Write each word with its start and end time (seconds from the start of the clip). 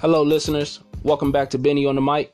Hello, 0.00 0.22
listeners. 0.22 0.78
Welcome 1.02 1.32
back 1.32 1.50
to 1.50 1.58
Benny 1.58 1.84
on 1.84 1.96
the 1.96 2.00
mic. 2.00 2.32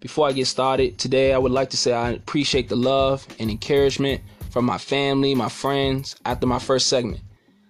Before 0.00 0.26
I 0.26 0.32
get 0.32 0.48
started, 0.48 0.98
today 0.98 1.32
I 1.32 1.38
would 1.38 1.52
like 1.52 1.70
to 1.70 1.76
say 1.76 1.92
I 1.92 2.10
appreciate 2.10 2.68
the 2.68 2.74
love 2.74 3.24
and 3.38 3.52
encouragement 3.52 4.20
from 4.50 4.64
my 4.64 4.78
family, 4.78 5.32
my 5.32 5.48
friends 5.48 6.16
after 6.24 6.44
my 6.48 6.58
first 6.58 6.88
segment. 6.88 7.22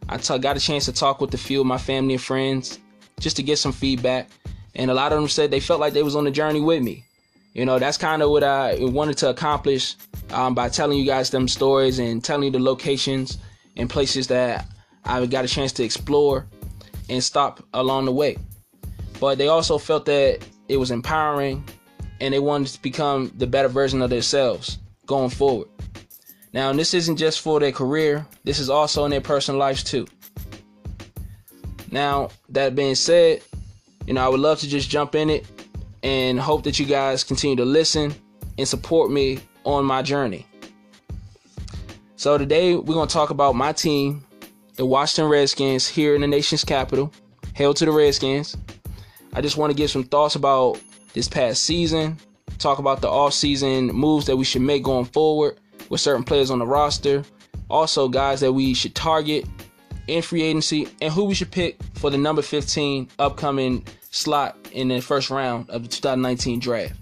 I 0.09 0.16
t- 0.16 0.38
got 0.38 0.57
a 0.57 0.61
chance 0.61 0.87
to 0.87 0.95
talk 0.95 1.20
with 1.20 1.34
a 1.34 1.37
few 1.37 1.61
of 1.61 1.66
my 1.66 1.77
family 1.77 2.15
and 2.15 2.23
friends 2.23 2.79
just 3.20 3.37
to 3.37 3.43
get 3.43 3.59
some 3.59 3.73
feedback, 3.73 4.30
and 4.77 4.91
a 4.91 4.95
lot 4.95 5.12
of 5.12 5.19
them 5.19 5.29
said 5.29 5.51
they 5.51 5.61
felt 5.61 5.79
like 5.79 5.92
they 5.92 6.02
was 6.02 6.16
on 6.16 6.24
the 6.24 6.30
journey 6.30 6.62
with 6.62 6.83
me. 6.83 7.05
You 7.52 7.66
know, 7.66 7.79
that's 7.79 7.98
kind 7.98 8.23
of 8.23 8.30
what 8.30 8.45
I 8.45 8.79
wanted 8.80 9.19
to 9.19 9.29
accomplish 9.29 9.97
um, 10.30 10.55
by 10.55 10.70
telling 10.70 10.98
you 10.98 11.05
guys 11.05 11.29
them 11.29 11.48
stories 11.48 11.98
and 11.98 12.24
telling 12.24 12.45
you 12.45 12.51
the 12.51 12.61
locations 12.61 13.37
and 13.77 13.91
places 13.91 14.27
that 14.29 14.66
I 15.05 15.27
got 15.27 15.45
a 15.45 15.48
chance 15.48 15.73
to 15.73 15.84
explore 15.84 16.47
and 17.11 17.23
stop 17.23 17.62
along 17.74 18.06
the 18.06 18.12
way. 18.12 18.38
But 19.20 19.38
they 19.38 19.48
also 19.48 19.78
felt 19.78 20.04
that 20.06 20.45
it 20.68 20.77
was 20.77 20.91
empowering 20.91 21.64
and 22.20 22.32
they 22.32 22.38
wanted 22.38 22.68
to 22.68 22.82
become 22.82 23.32
the 23.37 23.46
better 23.46 23.68
version 23.68 24.02
of 24.02 24.10
themselves 24.10 24.78
going 25.06 25.30
forward. 25.30 25.68
Now, 26.52 26.73
this 26.73 26.95
isn't 26.95 27.16
just 27.16 27.40
for 27.40 27.59
their 27.59 27.73
career, 27.73 28.27
this 28.45 28.59
is 28.59 28.70
also 28.70 29.04
in 29.04 29.10
their 29.10 29.20
personal 29.20 29.59
lives 29.59 29.82
too. 29.82 30.06
Now, 31.90 32.30
that 32.48 32.74
being 32.74 32.95
said, 32.95 33.42
you 34.06 34.14
know, 34.14 34.24
I 34.24 34.28
would 34.28 34.40
love 34.40 34.60
to 34.60 34.68
just 34.68 34.88
jump 34.88 35.15
in 35.15 35.30
it 35.30 35.46
and 36.02 36.38
hope 36.38 36.62
that 36.65 36.78
you 36.78 36.87
guys 36.87 37.24
continue 37.24 37.56
to 37.56 37.65
listen 37.65 38.15
and 38.59 38.68
support 38.68 39.10
me 39.10 39.40
on 39.65 39.84
my 39.84 40.02
journey. 40.02 40.46
So, 42.16 42.38
today 42.38 42.74
we're 42.74 42.95
going 42.95 43.09
to 43.09 43.12
talk 43.12 43.30
about 43.30 43.54
my 43.54 43.73
team, 43.73 44.24
the 44.76 44.87
Washington 44.87 45.30
Redskins, 45.30 45.88
here 45.88 46.15
in 46.15 46.21
the 46.21 46.26
nation's 46.26 46.65
capital. 46.65 47.12
Hail 47.54 47.74
to 47.74 47.84
the 47.84 47.93
Redskins. 47.93 48.56
I 49.35 49.40
just 49.40 49.57
want 49.57 49.71
to 49.73 49.77
give 49.77 49.90
some 49.90 50.04
thoughts 50.04 50.37
about 50.37 50.80
this 51.13 51.29
past 51.29 51.65
season, 51.65 52.18
talk 52.59 52.79
about 52.79 53.01
the 53.01 53.09
off-season 53.09 53.87
moves 53.87 54.27
that 54.27 54.37
we 54.37 54.45
should 54.45 54.63
make 54.63 54.85
going 54.85 55.07
forward 55.07 55.59
with 55.88 56.01
certain 56.01 56.23
players 56.23 56.52
on 56.52 56.60
the 56.60 56.66
roster. 56.66 57.24
Also, 57.68 58.09
guys 58.09 58.40
that 58.40 58.52
we 58.52 58.74
should 58.74 58.95
target 58.95 59.45
in 60.07 60.23
free 60.23 60.43
agency 60.43 60.88
and 61.01 61.12
who 61.12 61.24
we 61.24 61.35
should 61.35 61.51
pick 61.51 61.82
for 61.95 62.10
the 62.10 62.18
number 62.18 62.43
15 62.43 63.09
upcoming 63.18 63.85
slot 64.10 64.56
in 64.71 64.88
the 64.88 65.00
first 65.00 65.31
round 65.31 65.69
of 65.71 65.82
the 65.82 65.88
2019 65.88 66.60
draft. 66.60 66.94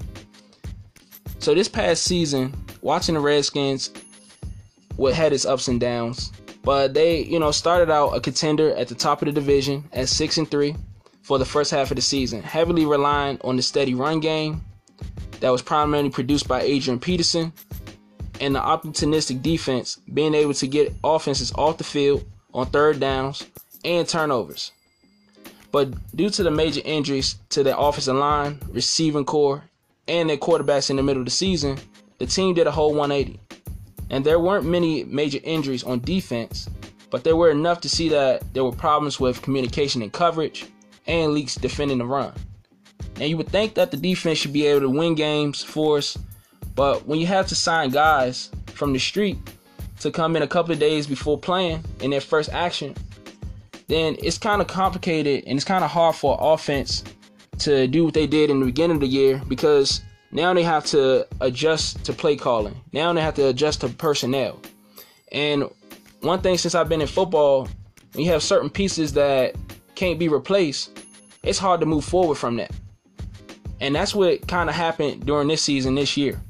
So 1.39 1.55
this 1.55 1.69
past 1.69 2.05
season, 2.05 2.55
watching 2.81 3.15
the 3.15 3.21
Redskins, 3.21 3.91
what 4.97 5.13
had 5.13 5.35
its 5.35 5.45
ups 5.45 5.69
and 5.69 5.79
downs, 5.79 6.33
but 6.63 6.95
they, 6.95 7.25
you 7.25 7.39
know, 7.39 7.51
started 7.51 7.91
out 7.91 8.11
a 8.11 8.21
contender 8.21 8.75
at 8.77 8.89
the 8.89 8.95
top 8.95 9.21
of 9.21 9.27
the 9.27 9.33
division 9.33 9.85
at 9.93 10.09
six 10.09 10.39
and 10.39 10.51
three 10.51 10.77
for 11.33 11.39
the 11.39 11.47
first 11.47 11.71
half 11.71 11.91
of 11.91 11.95
the 11.95 12.03
season, 12.03 12.43
heavily 12.43 12.85
relying 12.85 13.41
on 13.43 13.57
the 13.57 13.63
steady 13.63 13.95
run 13.95 14.21
game 14.21 14.63
that 15.41 15.49
was 15.49 15.63
primarily 15.63 16.11
produced 16.11 16.47
by 16.47 16.61
Adrian 16.61 17.01
Peterson 17.01 17.55
and 18.39 18.55
the 18.55 18.61
opportunistic 18.61 19.41
defense 19.41 19.99
being 20.13 20.35
able 20.35 20.53
to 20.53 20.67
get 20.67 20.95
offenses 21.03 21.51
off 21.55 21.79
the 21.79 21.85
field 21.85 22.23
on 22.53 22.67
third 22.67 23.01
downs 23.01 23.47
and 23.83 24.07
turnovers. 24.07 24.73
But 25.71 25.95
due 26.15 26.29
to 26.29 26.43
the 26.43 26.51
major 26.51 26.83
injuries 26.85 27.37
to 27.49 27.63
their 27.63 27.77
offensive 27.79 28.17
line, 28.17 28.61
receiving 28.69 29.25
corps, 29.25 29.65
and 30.09 30.29
their 30.29 30.37
quarterbacks 30.37 30.91
in 30.91 30.97
the 30.97 31.03
middle 31.03 31.23
of 31.23 31.27
the 31.27 31.31
season, 31.31 31.79
the 32.19 32.27
team 32.27 32.53
did 32.53 32.67
a 32.67 32.71
whole 32.71 32.93
180. 32.93 33.41
And 34.11 34.23
there 34.23 34.39
weren't 34.39 34.67
many 34.67 35.05
major 35.05 35.39
injuries 35.45 35.83
on 35.83 36.01
defense, 36.01 36.69
but 37.11 37.25
there 37.25 37.37
were 37.37 37.51
enough 37.51 37.81
to 37.81 37.89
see 37.89 38.11
that 38.11 38.53
there 38.53 38.65
were 38.65 38.73
problems 38.73 39.19
with 39.19 39.41
communication 39.41 40.03
and 40.03 40.13
coverage 40.13 40.67
and 41.07 41.33
leaks 41.33 41.55
defending 41.55 41.99
the 41.99 42.07
run. 42.07 42.33
And 43.17 43.29
you 43.29 43.37
would 43.37 43.49
think 43.49 43.75
that 43.75 43.91
the 43.91 43.97
defense 43.97 44.39
should 44.39 44.53
be 44.53 44.67
able 44.67 44.81
to 44.81 44.91
win 44.91 45.15
games 45.15 45.63
for 45.63 45.99
us, 45.99 46.19
but 46.75 47.07
when 47.07 47.19
you 47.19 47.27
have 47.27 47.47
to 47.49 47.55
sign 47.55 47.91
guys 47.91 48.51
from 48.67 48.93
the 48.93 48.99
street 48.99 49.39
to 50.01 50.11
come 50.11 50.37
in 50.37 50.43
a 50.43 50.47
couple 50.47 50.73
of 50.73 50.79
days 50.79 51.07
before 51.07 51.39
playing 51.39 51.85
in 52.01 52.11
their 52.11 52.21
first 52.21 52.51
action, 52.51 52.95
then 53.89 54.17
it's 54.21 54.39
kind 54.39 54.61
of 54.61 54.69
complicated 54.69 55.45
and 55.47 55.57
it's 55.57 55.65
kind 55.65 55.85
of 55.85 55.91
hard 55.91 56.17
for 56.17 56.39
offense 56.41 57.05
to 57.59 57.87
do 57.87 58.05
what 58.05 58.15
they 58.15 58.27
did 58.27 58.51
in 58.51 58.61
the 58.61 58.67
beginning 58.67 58.97
of 58.97 59.01
the 59.01 59.07
year 59.07 59.41
because 59.49 60.01
now 60.31 60.55
they 60.55 60.63
have 60.63 60.87
to 60.87 61.27
adjust 61.41 62.05
to 62.05 62.13
play 62.13 62.37
calling. 62.37 62.75
Now 62.93 63.13
they 63.13 63.21
have 63.21 63.35
to 63.35 63.49
adjust 63.49 63.83
to 63.83 63.89
personnel. 63.89 64.61
And 65.31 65.65
one 66.21 66.41
thing 66.41 66.57
since 66.57 66.75
I've 66.75 66.89
been 66.89 67.01
in 67.03 67.07
football, 67.07 67.69
you 68.15 68.27
have 68.27 68.43
certain 68.43 68.71
pieces 68.71 69.13
that 69.13 69.55
can't 70.03 70.19
be 70.19 70.27
replaced, 70.27 70.99
it's 71.45 71.61
hard 71.61 71.79
to 71.79 71.87
move 71.87 72.05
forward 72.05 72.35
from 72.35 72.57
that. 72.57 72.73
And 73.81 73.95
that's 73.95 74.17
what 74.17 74.49
kind 74.49 74.69
of 74.69 74.75
happened 74.75 75.25
during 75.25 75.47
this 75.47 75.63
season 75.63 75.95
this 75.95 76.17
year. 76.17 76.41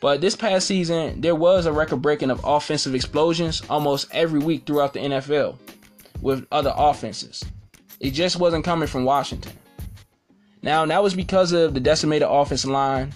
But 0.00 0.20
this 0.20 0.34
past 0.34 0.66
season, 0.66 1.20
there 1.20 1.36
was 1.36 1.66
a 1.66 1.72
record 1.72 2.02
breaking 2.02 2.32
of 2.32 2.40
offensive 2.42 2.96
explosions 2.96 3.62
almost 3.70 4.08
every 4.10 4.40
week 4.40 4.66
throughout 4.66 4.92
the 4.92 4.98
NFL 4.98 5.56
with 6.20 6.48
other 6.50 6.72
offenses. 6.74 7.44
It 8.00 8.10
just 8.10 8.40
wasn't 8.40 8.64
coming 8.64 8.88
from 8.88 9.04
Washington. 9.04 9.52
Now, 10.62 10.84
that 10.86 11.04
was 11.04 11.14
because 11.14 11.52
of 11.52 11.74
the 11.74 11.80
decimated 11.80 12.26
offensive 12.28 12.70
line. 12.70 13.12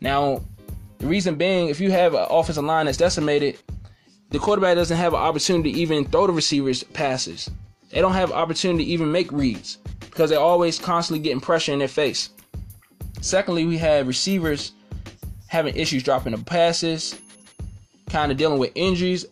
Now, 0.00 0.42
the 0.98 1.06
reason 1.06 1.36
being, 1.36 1.68
if 1.68 1.78
you 1.78 1.92
have 1.92 2.14
an 2.14 2.26
offensive 2.28 2.64
line 2.64 2.86
that's 2.86 2.98
decimated, 2.98 3.60
the 4.30 4.40
quarterback 4.40 4.74
doesn't 4.74 4.96
have 4.96 5.14
an 5.14 5.20
opportunity 5.20 5.72
to 5.72 5.78
even 5.78 6.06
throw 6.06 6.26
the 6.26 6.32
receivers 6.32 6.82
passes. 6.82 7.48
They 7.90 8.00
don't 8.00 8.12
have 8.12 8.32
opportunity 8.32 8.84
to 8.84 8.90
even 8.90 9.12
make 9.12 9.30
reads 9.32 9.78
because 10.00 10.30
they're 10.30 10.40
always 10.40 10.78
constantly 10.78 11.22
getting 11.22 11.40
pressure 11.40 11.72
in 11.72 11.78
their 11.78 11.88
face. 11.88 12.30
Secondly, 13.20 13.64
we 13.64 13.78
have 13.78 14.06
receivers 14.06 14.72
having 15.46 15.76
issues 15.76 16.02
dropping 16.02 16.32
the 16.32 16.38
passes, 16.38 17.20
kind 18.10 18.30
of 18.30 18.38
dealing 18.38 18.58
with 18.58 18.72
injuries, 18.74 19.26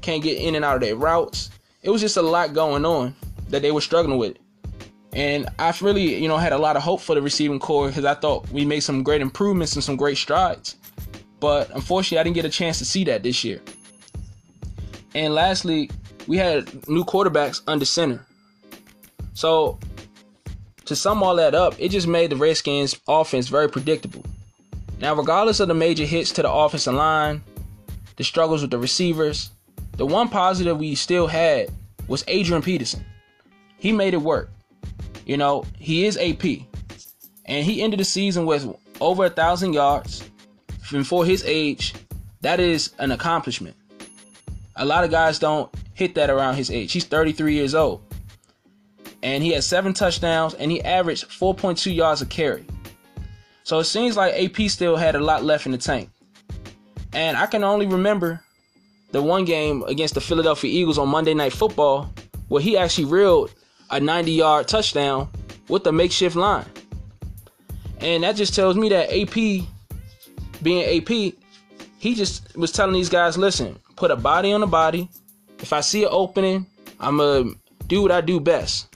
can't 0.00 0.22
get 0.22 0.38
in 0.38 0.54
and 0.54 0.64
out 0.64 0.76
of 0.76 0.80
their 0.80 0.96
routes. 0.96 1.50
It 1.82 1.90
was 1.90 2.00
just 2.00 2.16
a 2.16 2.22
lot 2.22 2.54
going 2.54 2.84
on 2.84 3.14
that 3.48 3.62
they 3.62 3.72
were 3.72 3.80
struggling 3.80 4.18
with. 4.18 4.36
And 5.12 5.48
I've 5.58 5.80
really, 5.80 6.20
you 6.20 6.28
know, 6.28 6.36
had 6.36 6.52
a 6.52 6.58
lot 6.58 6.76
of 6.76 6.82
hope 6.82 7.00
for 7.00 7.14
the 7.14 7.22
receiving 7.22 7.58
corps 7.58 7.88
because 7.88 8.04
I 8.04 8.14
thought 8.14 8.48
we 8.50 8.64
made 8.64 8.80
some 8.80 9.02
great 9.02 9.22
improvements 9.22 9.74
and 9.74 9.82
some 9.82 9.96
great 9.96 10.18
strides. 10.18 10.76
But 11.40 11.70
unfortunately, 11.70 12.18
I 12.18 12.22
didn't 12.22 12.34
get 12.34 12.44
a 12.44 12.50
chance 12.50 12.78
to 12.78 12.84
see 12.84 13.04
that 13.04 13.22
this 13.22 13.42
year. 13.42 13.60
And 15.14 15.34
lastly, 15.34 15.90
we 16.26 16.36
had 16.36 16.88
new 16.88 17.04
quarterbacks 17.04 17.62
under 17.66 17.84
center. 17.84 18.24
So 19.34 19.78
to 20.86 20.96
sum 20.96 21.22
all 21.22 21.36
that 21.36 21.54
up, 21.54 21.74
it 21.78 21.90
just 21.90 22.06
made 22.06 22.30
the 22.30 22.36
Redskins 22.36 22.98
offense 23.06 23.48
very 23.48 23.68
predictable. 23.68 24.24
Now, 25.00 25.14
regardless 25.14 25.60
of 25.60 25.68
the 25.68 25.74
major 25.74 26.04
hits 26.04 26.32
to 26.32 26.42
the 26.42 26.50
offensive 26.50 26.94
line, 26.94 27.42
the 28.16 28.24
struggles 28.24 28.62
with 28.62 28.70
the 28.70 28.78
receivers, 28.78 29.50
the 29.96 30.06
one 30.06 30.28
positive 30.28 30.78
we 30.78 30.94
still 30.94 31.26
had 31.26 31.70
was 32.08 32.24
Adrian 32.28 32.62
Peterson. 32.62 33.04
He 33.78 33.92
made 33.92 34.14
it 34.14 34.18
work. 34.18 34.50
You 35.26 35.36
know, 35.36 35.64
he 35.78 36.06
is 36.06 36.16
AP. 36.16 36.44
And 37.44 37.64
he 37.64 37.82
ended 37.82 38.00
the 38.00 38.04
season 38.04 38.46
with 38.46 38.66
over 39.00 39.26
a 39.26 39.30
thousand 39.30 39.74
yards. 39.74 40.24
And 40.92 41.06
for 41.06 41.24
his 41.24 41.44
age, 41.44 41.94
that 42.40 42.60
is 42.60 42.92
an 42.98 43.12
accomplishment. 43.12 43.76
A 44.76 44.84
lot 44.84 45.04
of 45.04 45.10
guys 45.10 45.38
don't 45.38 45.72
hit 45.96 46.14
that 46.14 46.28
around 46.28 46.54
his 46.56 46.70
age. 46.70 46.92
He's 46.92 47.06
33 47.06 47.54
years 47.54 47.74
old. 47.74 48.02
And 49.22 49.42
he 49.42 49.50
had 49.50 49.64
seven 49.64 49.94
touchdowns 49.94 50.52
and 50.54 50.70
he 50.70 50.82
averaged 50.82 51.28
4.2 51.28 51.92
yards 51.92 52.20
a 52.20 52.26
carry. 52.26 52.66
So 53.64 53.78
it 53.78 53.84
seems 53.84 54.14
like 54.14 54.34
AP 54.34 54.70
still 54.70 54.96
had 54.96 55.16
a 55.16 55.20
lot 55.20 55.42
left 55.42 55.64
in 55.64 55.72
the 55.72 55.78
tank. 55.78 56.10
And 57.14 57.36
I 57.36 57.46
can 57.46 57.64
only 57.64 57.86
remember 57.86 58.42
the 59.10 59.22
one 59.22 59.46
game 59.46 59.82
against 59.84 60.14
the 60.14 60.20
Philadelphia 60.20 60.70
Eagles 60.70 60.98
on 60.98 61.08
Monday 61.08 61.32
Night 61.32 61.54
Football 61.54 62.12
where 62.48 62.62
he 62.62 62.76
actually 62.76 63.06
reeled 63.06 63.54
a 63.90 63.98
90 63.98 64.32
yard 64.32 64.68
touchdown 64.68 65.28
with 65.68 65.82
the 65.82 65.92
makeshift 65.92 66.36
line. 66.36 66.66
And 68.00 68.22
that 68.22 68.36
just 68.36 68.54
tells 68.54 68.76
me 68.76 68.90
that 68.90 69.10
AP, 69.10 69.66
being 70.62 71.00
AP, 71.00 71.34
he 71.98 72.14
just 72.14 72.54
was 72.54 72.70
telling 72.70 72.92
these 72.92 73.08
guys 73.08 73.38
listen, 73.38 73.78
put 73.96 74.10
a 74.10 74.16
body 74.16 74.52
on 74.52 74.62
a 74.62 74.66
body. 74.66 75.08
If 75.60 75.72
I 75.72 75.80
see 75.80 76.04
an 76.04 76.10
opening, 76.12 76.66
I'm 77.00 77.18
going 77.18 77.54
to 77.54 77.58
do 77.86 78.02
what 78.02 78.12
I 78.12 78.20
do 78.20 78.40
best. 78.40 78.88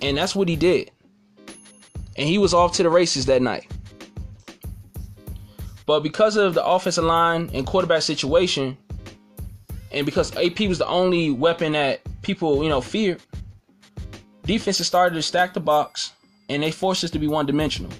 And 0.00 0.16
that's 0.16 0.34
what 0.34 0.48
he 0.48 0.56
did. 0.56 0.90
And 2.16 2.28
he 2.28 2.38
was 2.38 2.52
off 2.52 2.72
to 2.74 2.82
the 2.82 2.90
races 2.90 3.26
that 3.26 3.42
night. 3.42 3.70
But 5.86 6.00
because 6.00 6.36
of 6.36 6.54
the 6.54 6.64
offensive 6.64 7.04
line 7.04 7.50
and 7.52 7.66
quarterback 7.66 8.02
situation, 8.02 8.76
and 9.90 10.06
because 10.06 10.34
AP 10.36 10.60
was 10.60 10.78
the 10.78 10.86
only 10.86 11.30
weapon 11.30 11.72
that 11.72 12.00
people, 12.22 12.62
you 12.62 12.68
know, 12.68 12.80
feared, 12.80 13.20
defenses 14.44 14.86
started 14.86 15.14
to 15.14 15.22
stack 15.22 15.54
the 15.54 15.60
box 15.60 16.12
and 16.48 16.62
they 16.62 16.70
forced 16.70 17.04
us 17.04 17.10
to 17.10 17.18
be 17.18 17.28
one 17.28 17.46
dimensional. 17.46 17.92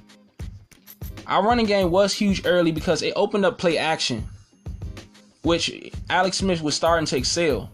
Our 1.26 1.44
running 1.44 1.66
game 1.66 1.90
was 1.90 2.12
huge 2.12 2.42
early 2.44 2.72
because 2.72 3.02
it 3.02 3.12
opened 3.16 3.44
up 3.44 3.58
play 3.58 3.78
action, 3.78 4.26
which 5.42 5.90
Alex 6.08 6.38
Smith 6.38 6.62
was 6.62 6.74
starting 6.74 7.06
to 7.06 7.16
excel. 7.16 7.70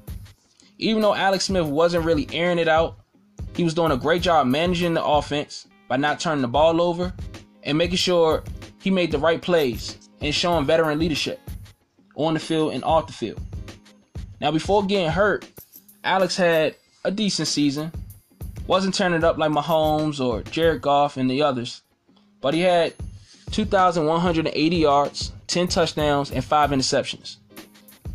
Even 0.79 1.03
though 1.03 1.15
Alex 1.15 1.47
Smith 1.47 1.67
wasn't 1.67 2.05
really 2.05 2.29
airing 2.33 2.59
it 2.59 2.69
out, 2.69 2.99
he 3.57 3.65
was 3.65 3.75
doing 3.75 3.93
a 3.93 3.97
great 3.97 4.23
job 4.23 4.47
managing 4.47 4.95
the 4.95 5.05
offense 5.05 5.67
by 5.89 5.97
not 5.97 6.21
turning 6.21 6.43
the 6.43 6.49
ball 6.49 6.81
over 6.81 7.13
and 7.65 7.77
making 7.77 7.97
sure 7.97 8.45
he 8.81 8.91
made 8.91 9.11
the 9.11 9.19
right 9.19 9.43
plays 9.43 10.09
and 10.21 10.35
showing 10.35 10.65
veteran 10.65 10.99
leadership 10.99 11.41
on 12.15 12.35
the 12.35 12.41
field 12.41 12.73
and 12.73 12.85
off 12.85 13.07
the 13.07 13.13
field. 13.13 13.41
Now, 14.41 14.53
before 14.53 14.85
getting 14.85 15.11
hurt, 15.11 15.47
Alex 16.05 16.37
had 16.37 16.77
a 17.05 17.11
decent 17.11 17.49
season. 17.49 17.93
Wasn't 18.67 18.95
turning 18.95 19.25
up 19.25 19.39
like 19.39 19.51
Mahomes 19.51 20.25
or 20.25 20.43
Jared 20.43 20.83
Goff 20.83 21.17
and 21.17 21.29
the 21.31 21.43
others, 21.43 21.83
but 22.41 22.55
he 22.55 22.61
had 22.61 22.95
2,180 23.51 24.77
yards, 24.77 25.33
10 25.47 25.69
touchdowns, 25.69 26.31
and 26.31 26.45
5 26.45 26.71
interceptions. 26.71 27.39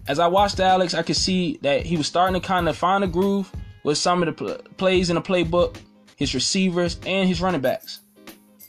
As 0.08 0.20
I 0.20 0.28
watched 0.28 0.60
Alex, 0.60 0.94
I 0.94 1.02
could 1.02 1.16
see 1.16 1.60
that 1.62 1.86
he 1.86 1.96
was 1.96 2.08
starting 2.08 2.40
to 2.40 2.46
kind 2.46 2.68
of 2.68 2.78
find 2.78 3.04
a 3.04 3.08
groove 3.08 3.52
with 3.84 3.98
some 3.98 4.22
of 4.22 4.28
the 4.28 4.34
pl- 4.34 4.58
plays 4.78 5.10
in 5.10 5.16
the 5.16 5.22
playbook, 5.22 5.78
his 6.18 6.34
receivers, 6.34 7.00
and 7.06 7.28
his 7.28 7.42
running 7.42 7.62
backs. 7.62 8.02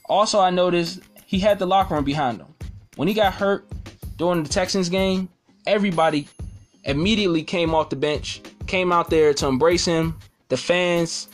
Also, 0.07 0.39
I 0.39 0.49
noticed 0.49 1.01
he 1.25 1.39
had 1.39 1.59
the 1.59 1.65
locker 1.65 1.95
room 1.95 2.03
behind 2.03 2.39
him. 2.39 2.47
When 2.95 3.07
he 3.07 3.13
got 3.13 3.33
hurt 3.33 3.67
during 4.17 4.43
the 4.43 4.49
Texans 4.49 4.87
game, 4.87 5.27
everybody 5.67 6.27
immediately 6.85 7.43
came 7.43 7.75
off 7.75 7.89
the 7.89 7.95
bench, 7.97 8.41
came 8.67 8.93
out 8.93 9.09
there 9.09 9.33
to 9.33 9.47
embrace 9.47 9.83
him. 9.83 10.17
The 10.47 10.57
fans 10.57 11.27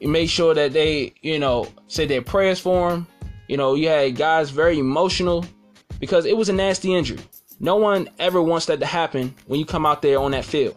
made 0.00 0.26
sure 0.26 0.52
that 0.54 0.72
they, 0.72 1.14
you 1.22 1.38
know, 1.38 1.68
said 1.86 2.08
their 2.08 2.22
prayers 2.22 2.60
for 2.60 2.90
him. 2.90 3.06
You 3.46 3.56
know, 3.56 3.74
you 3.74 3.88
had 3.88 4.16
guys 4.16 4.50
very 4.50 4.78
emotional 4.78 5.46
because 6.00 6.26
it 6.26 6.36
was 6.36 6.50
a 6.50 6.52
nasty 6.52 6.94
injury. 6.94 7.20
No 7.60 7.76
one 7.76 8.08
ever 8.18 8.40
wants 8.40 8.66
that 8.66 8.80
to 8.80 8.86
happen 8.86 9.34
when 9.46 9.58
you 9.58 9.66
come 9.66 9.84
out 9.84 10.02
there 10.02 10.18
on 10.18 10.30
that 10.32 10.44
field. 10.44 10.76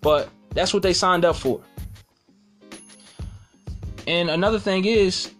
But 0.00 0.28
that's 0.50 0.74
what 0.74 0.82
they 0.82 0.92
signed 0.92 1.24
up 1.24 1.36
for. 1.36 1.60
And 4.06 4.30
another 4.30 4.58
thing 4.58 4.84
is, 4.84 5.30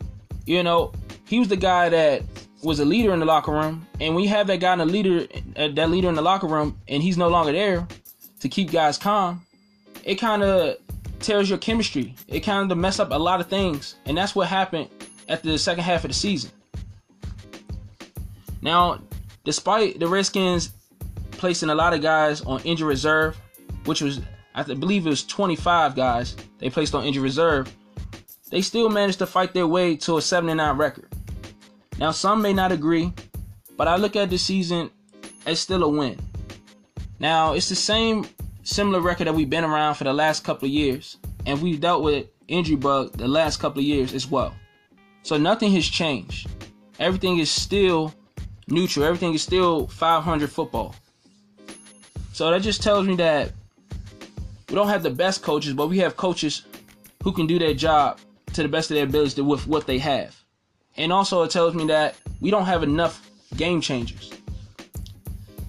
you 0.46 0.62
know, 0.62 0.92
he 1.26 1.38
was 1.38 1.48
the 1.48 1.56
guy 1.56 1.88
that 1.88 2.22
was 2.62 2.78
a 2.78 2.84
leader 2.84 3.12
in 3.12 3.18
the 3.18 3.26
locker 3.26 3.52
room. 3.52 3.86
And 4.00 4.14
when 4.14 4.22
you 4.22 4.30
have 4.30 4.46
that 4.46 4.60
guy 4.60 4.72
in 4.72 4.78
the 4.78 4.86
leader, 4.86 5.26
uh, 5.56 5.68
that 5.68 5.90
leader 5.90 6.08
in 6.08 6.14
the 6.14 6.22
locker 6.22 6.46
room, 6.46 6.78
and 6.88 7.02
he's 7.02 7.18
no 7.18 7.28
longer 7.28 7.52
there 7.52 7.86
to 8.40 8.48
keep 8.48 8.70
guys 8.70 8.98
calm, 8.98 9.44
it 10.04 10.16
kind 10.16 10.42
of 10.42 10.76
tears 11.18 11.48
your 11.48 11.58
chemistry. 11.58 12.14
It 12.28 12.40
kind 12.40 12.70
of 12.70 12.78
mess 12.78 13.00
up 13.00 13.10
a 13.10 13.18
lot 13.18 13.40
of 13.40 13.48
things, 13.48 13.96
and 14.06 14.16
that's 14.16 14.34
what 14.34 14.46
happened 14.48 14.88
at 15.28 15.42
the 15.42 15.58
second 15.58 15.84
half 15.84 16.04
of 16.04 16.10
the 16.10 16.14
season. 16.14 16.50
Now, 18.60 19.00
despite 19.44 19.98
the 19.98 20.06
Redskins 20.06 20.70
placing 21.32 21.70
a 21.70 21.74
lot 21.74 21.94
of 21.94 22.02
guys 22.02 22.40
on 22.42 22.60
injury 22.62 22.88
reserve, 22.88 23.36
which 23.84 24.00
was 24.00 24.20
I 24.54 24.62
believe 24.62 25.06
it 25.06 25.10
was 25.10 25.24
25 25.24 25.96
guys 25.96 26.36
they 26.58 26.68
placed 26.68 26.94
on 26.94 27.04
injury 27.04 27.22
reserve, 27.22 27.74
they 28.50 28.60
still 28.60 28.90
managed 28.90 29.18
to 29.20 29.26
fight 29.26 29.54
their 29.54 29.66
way 29.66 29.96
to 29.96 30.18
a 30.18 30.22
79 30.22 30.76
record. 30.76 31.08
Now, 31.98 32.10
some 32.10 32.42
may 32.42 32.52
not 32.52 32.70
agree, 32.70 33.12
but 33.76 33.88
I 33.88 33.96
look 33.96 34.14
at 34.14 34.28
this 34.28 34.42
season 34.42 34.90
as 35.46 35.58
still 35.58 35.82
a 35.82 35.88
win. 35.88 36.18
Now, 37.18 37.54
it's 37.54 37.68
the 37.68 37.74
same 37.74 38.26
similar 38.62 39.00
record 39.00 39.26
that 39.26 39.34
we've 39.34 39.48
been 39.48 39.64
around 39.64 39.94
for 39.94 40.04
the 40.04 40.12
last 40.12 40.44
couple 40.44 40.66
of 40.66 40.72
years, 40.72 41.16
and 41.46 41.60
we've 41.62 41.80
dealt 41.80 42.02
with 42.02 42.26
injury 42.48 42.76
bug 42.76 43.12
the 43.16 43.28
last 43.28 43.58
couple 43.58 43.78
of 43.78 43.86
years 43.86 44.12
as 44.12 44.26
well. 44.26 44.54
So 45.22 45.38
nothing 45.38 45.72
has 45.72 45.86
changed. 45.86 46.48
Everything 46.98 47.38
is 47.38 47.50
still 47.50 48.12
neutral. 48.68 49.04
Everything 49.04 49.34
is 49.34 49.42
still 49.42 49.86
500 49.86 50.50
football. 50.50 50.94
So 52.32 52.50
that 52.50 52.62
just 52.62 52.82
tells 52.82 53.06
me 53.06 53.16
that 53.16 53.52
we 54.68 54.74
don't 54.74 54.88
have 54.88 55.02
the 55.02 55.10
best 55.10 55.42
coaches, 55.42 55.74
but 55.74 55.88
we 55.88 55.98
have 55.98 56.16
coaches 56.16 56.62
who 57.22 57.32
can 57.32 57.46
do 57.46 57.58
their 57.58 57.74
job 57.74 58.18
to 58.54 58.62
the 58.62 58.68
best 58.68 58.90
of 58.90 58.94
their 58.94 59.04
abilities 59.04 59.40
with 59.40 59.66
what 59.66 59.86
they 59.86 59.98
have. 59.98 60.34
And 60.96 61.12
also, 61.12 61.42
it 61.42 61.50
tells 61.50 61.74
me 61.74 61.86
that 61.86 62.16
we 62.40 62.50
don't 62.50 62.66
have 62.66 62.82
enough 62.82 63.30
game 63.56 63.80
changers. 63.80 64.32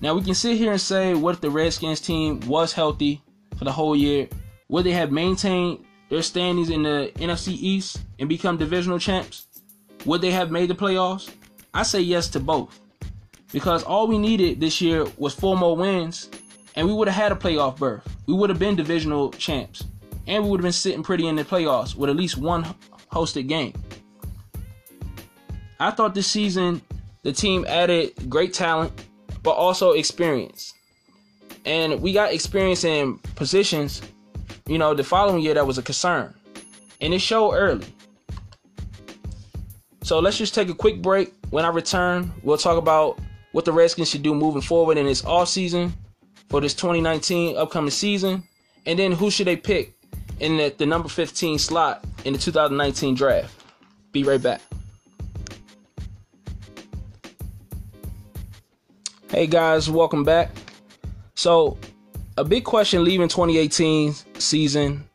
Now, 0.01 0.15
we 0.15 0.23
can 0.23 0.33
sit 0.33 0.57
here 0.57 0.71
and 0.71 0.81
say 0.81 1.13
what 1.13 1.35
if 1.35 1.41
the 1.41 1.49
Redskins 1.49 2.01
team 2.01 2.41
was 2.41 2.73
healthy 2.73 3.21
for 3.57 3.63
the 3.65 3.71
whole 3.71 3.95
year? 3.95 4.27
Would 4.69 4.85
they 4.85 4.91
have 4.91 5.11
maintained 5.11 5.85
their 6.09 6.21
standings 6.21 6.69
in 6.69 6.83
the 6.83 7.11
NFC 7.15 7.49
East 7.53 8.01
and 8.19 8.27
become 8.27 8.57
divisional 8.57 8.99
champs? 8.99 9.47
Would 10.05 10.21
they 10.21 10.31
have 10.31 10.51
made 10.51 10.69
the 10.69 10.75
playoffs? 10.75 11.29
I 11.73 11.83
say 11.83 12.01
yes 12.01 12.27
to 12.29 12.39
both. 12.39 12.79
Because 13.53 13.83
all 13.83 14.07
we 14.07 14.17
needed 14.17 14.59
this 14.59 14.81
year 14.81 15.05
was 15.17 15.33
four 15.33 15.55
more 15.55 15.77
wins, 15.77 16.29
and 16.75 16.85
we 16.85 16.91
would 16.91 17.07
have 17.07 17.15
had 17.15 17.31
a 17.31 17.35
playoff 17.35 17.77
berth. 17.77 18.03
We 18.27 18.33
would 18.33 18.49
have 18.49 18.59
been 18.59 18.75
divisional 18.75 19.31
champs, 19.31 19.85
and 20.27 20.43
we 20.43 20.49
would 20.49 20.59
have 20.59 20.63
been 20.63 20.73
sitting 20.73 21.03
pretty 21.03 21.27
in 21.27 21.37
the 21.37 21.45
playoffs 21.45 21.95
with 21.95 22.09
at 22.09 22.17
least 22.17 22.37
one 22.37 22.65
hosted 23.11 23.47
game. 23.47 23.73
I 25.79 25.91
thought 25.91 26.15
this 26.15 26.27
season 26.27 26.81
the 27.23 27.31
team 27.31 27.65
added 27.67 28.29
great 28.29 28.53
talent, 28.53 28.91
but 29.43 29.51
also 29.51 29.91
experience. 29.91 30.73
And 31.65 32.01
we 32.01 32.11
got 32.11 32.33
experience 32.33 32.83
in 32.83 33.17
positions, 33.35 34.01
you 34.67 34.77
know, 34.77 34.93
the 34.93 35.03
following 35.03 35.41
year 35.41 35.53
that 35.53 35.65
was 35.65 35.77
a 35.77 35.81
concern. 35.81 36.33
And 36.99 37.13
it 37.13 37.19
showed 37.19 37.53
early. 37.53 37.87
So 40.03 40.19
let's 40.19 40.37
just 40.37 40.53
take 40.53 40.69
a 40.69 40.73
quick 40.73 41.01
break. 41.01 41.33
When 41.49 41.63
I 41.63 41.69
return, 41.69 42.33
we'll 42.43 42.57
talk 42.57 42.77
about 42.77 43.19
what 43.53 43.65
the 43.65 43.71
Redskins 43.71 44.09
should 44.09 44.23
do 44.23 44.35
moving 44.35 44.61
forward 44.61 44.97
in 44.97 45.05
this 45.05 45.23
off 45.23 45.47
season 45.47 45.93
for 46.49 46.59
this 46.59 46.73
2019 46.73 47.55
upcoming 47.55 47.91
season, 47.91 48.43
and 48.85 48.99
then 48.99 49.13
who 49.13 49.31
should 49.31 49.47
they 49.47 49.55
pick 49.55 49.95
in 50.39 50.57
the, 50.57 50.73
the 50.77 50.85
number 50.85 51.07
15 51.07 51.59
slot 51.59 52.03
in 52.25 52.33
the 52.33 52.39
2019 52.39 53.15
draft. 53.15 53.53
Be 54.11 54.23
right 54.23 54.41
back. 54.41 54.61
Hey 59.29 59.47
guys, 59.47 59.89
welcome 59.89 60.23
back. 60.23 60.51
So, 61.35 61.77
a 62.37 62.43
big 62.43 62.63
question 62.63 63.03
leaving 63.03 63.27
2018 63.27 64.13
season 64.39 65.07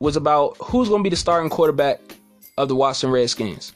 was 0.00 0.16
about 0.16 0.56
who's 0.58 0.88
going 0.88 1.00
to 1.00 1.04
be 1.04 1.10
the 1.10 1.16
starting 1.16 1.50
quarterback 1.50 2.00
of 2.58 2.68
the 2.68 2.76
Washington 2.76 3.12
Redskins. 3.12 3.72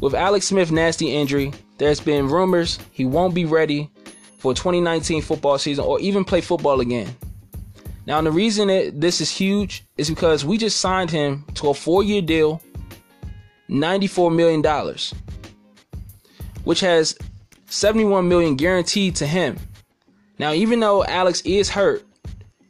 With 0.00 0.14
Alex 0.14 0.46
Smith 0.46 0.72
nasty 0.72 1.14
injury, 1.14 1.52
there's 1.82 2.00
been 2.00 2.28
rumors 2.28 2.78
he 2.92 3.04
won't 3.04 3.34
be 3.34 3.44
ready 3.44 3.90
for 4.38 4.54
2019 4.54 5.20
football 5.20 5.58
season 5.58 5.84
or 5.84 5.98
even 5.98 6.24
play 6.24 6.40
football 6.40 6.80
again. 6.80 7.08
Now, 8.06 8.20
the 8.20 8.30
reason 8.30 8.68
that 8.68 9.00
this 9.00 9.20
is 9.20 9.30
huge 9.30 9.84
is 9.96 10.08
because 10.08 10.44
we 10.44 10.58
just 10.58 10.78
signed 10.78 11.10
him 11.10 11.44
to 11.54 11.70
a 11.70 11.74
four-year 11.74 12.22
deal, 12.22 12.62
$94 13.68 14.32
million, 14.32 14.96
which 16.62 16.78
has 16.80 17.16
71 17.66 18.28
million 18.28 18.54
guaranteed 18.54 19.16
to 19.16 19.26
him. 19.26 19.58
Now, 20.38 20.52
even 20.52 20.78
though 20.78 21.04
Alex 21.04 21.40
is 21.40 21.68
hurt, 21.68 22.04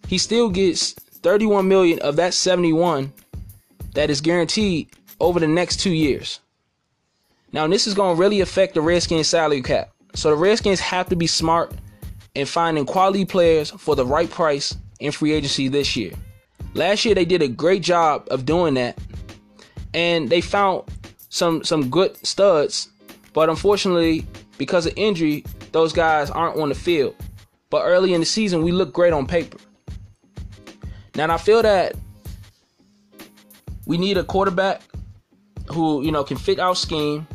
he 0.06 0.16
still 0.16 0.48
gets 0.48 0.92
31 0.92 1.68
million 1.68 1.98
of 1.98 2.16
that 2.16 2.32
71 2.32 3.12
that 3.94 4.08
is 4.08 4.22
guaranteed 4.22 4.88
over 5.20 5.38
the 5.38 5.48
next 5.48 5.80
two 5.80 5.92
years. 5.92 6.40
Now, 7.52 7.66
this 7.66 7.86
is 7.86 7.94
going 7.94 8.16
to 8.16 8.20
really 8.20 8.40
affect 8.40 8.74
the 8.74 8.80
Redskins 8.80 9.28
salary 9.28 9.62
cap. 9.62 9.92
So 10.14 10.30
the 10.30 10.36
Redskins 10.36 10.80
have 10.80 11.08
to 11.08 11.16
be 11.16 11.26
smart 11.26 11.72
in 12.34 12.46
finding 12.46 12.86
quality 12.86 13.24
players 13.24 13.70
for 13.70 13.94
the 13.94 14.06
right 14.06 14.30
price 14.30 14.76
in 15.00 15.12
free 15.12 15.32
agency 15.32 15.68
this 15.68 15.96
year. 15.96 16.12
Last 16.74 17.04
year 17.04 17.14
they 17.14 17.24
did 17.24 17.42
a 17.42 17.48
great 17.48 17.82
job 17.82 18.26
of 18.30 18.46
doing 18.46 18.74
that, 18.74 18.98
and 19.92 20.30
they 20.30 20.40
found 20.40 20.84
some 21.28 21.62
some 21.64 21.90
good 21.90 22.16
studs, 22.26 22.88
but 23.34 23.50
unfortunately 23.50 24.26
because 24.58 24.86
of 24.86 24.92
injury, 24.96 25.44
those 25.72 25.92
guys 25.92 26.30
aren't 26.30 26.58
on 26.58 26.68
the 26.68 26.74
field. 26.74 27.16
But 27.68 27.84
early 27.84 28.14
in 28.14 28.20
the 28.20 28.26
season, 28.26 28.62
we 28.62 28.70
look 28.70 28.92
great 28.92 29.12
on 29.12 29.26
paper. 29.26 29.58
Now, 31.14 31.32
I 31.32 31.38
feel 31.38 31.62
that 31.62 31.94
we 33.86 33.98
need 33.98 34.18
a 34.18 34.24
quarterback 34.24 34.82
who, 35.72 36.02
you 36.02 36.12
know, 36.12 36.22
can 36.22 36.36
fit 36.36 36.58
our 36.58 36.76
scheme. 36.76 37.26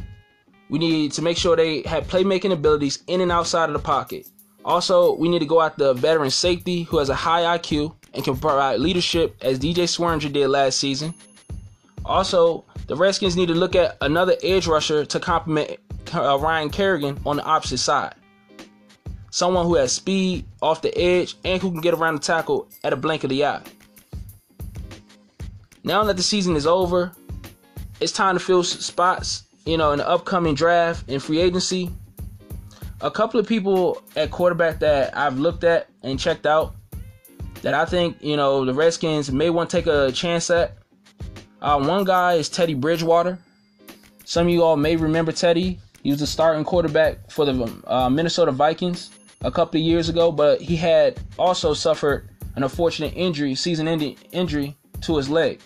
We 0.69 0.79
need 0.79 1.13
to 1.13 1.21
make 1.21 1.37
sure 1.37 1.55
they 1.55 1.81
have 1.83 2.07
playmaking 2.07 2.51
abilities 2.51 3.03
in 3.07 3.21
and 3.21 3.31
outside 3.31 3.69
of 3.69 3.73
the 3.73 3.79
pocket. 3.79 4.27
Also, 4.65 5.15
we 5.15 5.29
need 5.29 5.39
to 5.39 5.45
go 5.45 5.61
after 5.61 5.93
veteran 5.93 6.29
safety 6.29 6.83
who 6.83 6.97
has 6.97 7.09
a 7.09 7.15
high 7.15 7.57
IQ 7.57 7.95
and 8.13 8.23
can 8.23 8.35
provide 8.35 8.79
leadership 8.79 9.37
as 9.41 9.59
DJ 9.59 9.83
Swearinger 9.83 10.31
did 10.31 10.47
last 10.49 10.77
season. 10.77 11.13
Also, 12.03 12.65
the 12.87 12.95
Redskins 12.95 13.37
need 13.37 13.47
to 13.47 13.53
look 13.53 13.75
at 13.75 13.97
another 14.01 14.35
edge 14.43 14.67
rusher 14.67 15.05
to 15.05 15.19
complement 15.19 15.77
uh, 16.13 16.37
Ryan 16.37 16.69
Kerrigan 16.69 17.19
on 17.25 17.37
the 17.37 17.43
opposite 17.43 17.77
side. 17.77 18.15
Someone 19.29 19.65
who 19.65 19.75
has 19.75 19.91
speed 19.91 20.45
off 20.61 20.81
the 20.81 20.97
edge 20.97 21.35
and 21.45 21.61
who 21.61 21.71
can 21.71 21.81
get 21.81 21.93
around 21.93 22.15
the 22.15 22.21
tackle 22.21 22.67
at 22.83 22.91
a 22.91 22.95
blink 22.95 23.23
of 23.23 23.29
the 23.29 23.45
eye. 23.45 23.61
Now 25.83 26.03
that 26.05 26.17
the 26.17 26.23
season 26.23 26.55
is 26.55 26.67
over, 26.67 27.11
it's 27.99 28.11
time 28.11 28.35
to 28.35 28.43
fill 28.43 28.63
spots, 28.63 29.43
you 29.67 29.77
know, 29.77 29.91
in 29.91 29.99
the 29.99 30.07
upcoming 30.07 30.55
draft 30.55 31.09
and 31.09 31.21
free 31.21 31.39
agency. 31.39 31.91
A 33.01 33.11
couple 33.11 33.39
of 33.39 33.45
people 33.45 34.01
at 34.15 34.31
quarterback 34.31 34.79
that 34.79 35.15
I've 35.15 35.37
looked 35.37 35.63
at 35.63 35.89
and 36.01 36.19
checked 36.19 36.47
out 36.47 36.73
that 37.61 37.73
I 37.73 37.85
think, 37.85 38.17
you 38.21 38.37
know, 38.37 38.65
the 38.65 38.73
Redskins 38.73 39.31
may 39.31 39.49
want 39.49 39.69
to 39.69 39.77
take 39.77 39.87
a 39.87 40.11
chance 40.11 40.49
at. 40.49 40.77
Uh, 41.61 41.79
one 41.79 42.05
guy 42.05 42.35
is 42.35 42.49
Teddy 42.49 42.73
Bridgewater. 42.73 43.37
Some 44.25 44.47
of 44.47 44.53
you 44.53 44.63
all 44.63 44.77
may 44.77 44.95
remember 44.95 45.31
Teddy. 45.31 45.79
He 46.01 46.11
was 46.11 46.19
the 46.19 46.27
starting 46.27 46.63
quarterback 46.63 47.29
for 47.29 47.45
the 47.45 47.83
uh, 47.87 48.09
Minnesota 48.09 48.51
Vikings 48.51 49.11
a 49.41 49.51
couple 49.51 49.79
of 49.79 49.85
years 49.85 50.09
ago, 50.09 50.31
but 50.31 50.61
he 50.61 50.75
had 50.75 51.19
also 51.37 51.73
suffered 51.73 52.29
an 52.55 52.63
unfortunate 52.63 53.13
injury, 53.15 53.53
season-ending 53.53 54.17
injury 54.31 54.75
to 55.01 55.17
his 55.17 55.29
leg 55.29 55.59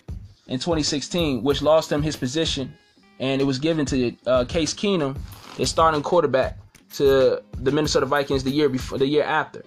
in 0.48 0.58
2016, 0.58 1.42
which 1.42 1.62
lost 1.62 1.90
him 1.90 2.02
his 2.02 2.16
position, 2.16 2.74
and 3.18 3.40
it 3.40 3.44
was 3.44 3.58
given 3.58 3.86
to 3.86 4.16
uh, 4.26 4.44
Case 4.44 4.74
Keenum, 4.74 5.16
his 5.56 5.70
starting 5.70 6.02
quarterback, 6.02 6.58
to 6.94 7.42
the 7.58 7.72
Minnesota 7.72 8.06
Vikings 8.06 8.44
the 8.44 8.50
year 8.50 8.68
before, 8.68 8.98
the 8.98 9.06
year 9.06 9.24
after. 9.24 9.62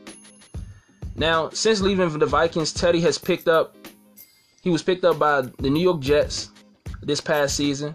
Now, 1.16 1.50
since 1.50 1.82
leaving 1.82 2.10
for 2.10 2.18
the 2.18 2.26
Vikings, 2.26 2.74
Teddy 2.74 3.02
has 3.02 3.18
picked 3.18 3.48
up. 3.48 3.76
He 4.62 4.70
was 4.70 4.84
picked 4.84 5.06
up 5.06 5.18
by 5.18 5.42
the 5.42 5.70
New 5.70 5.82
York 5.82 6.02
Jets 6.02 6.50
this 7.02 7.22
past 7.22 7.56
season, 7.56 7.94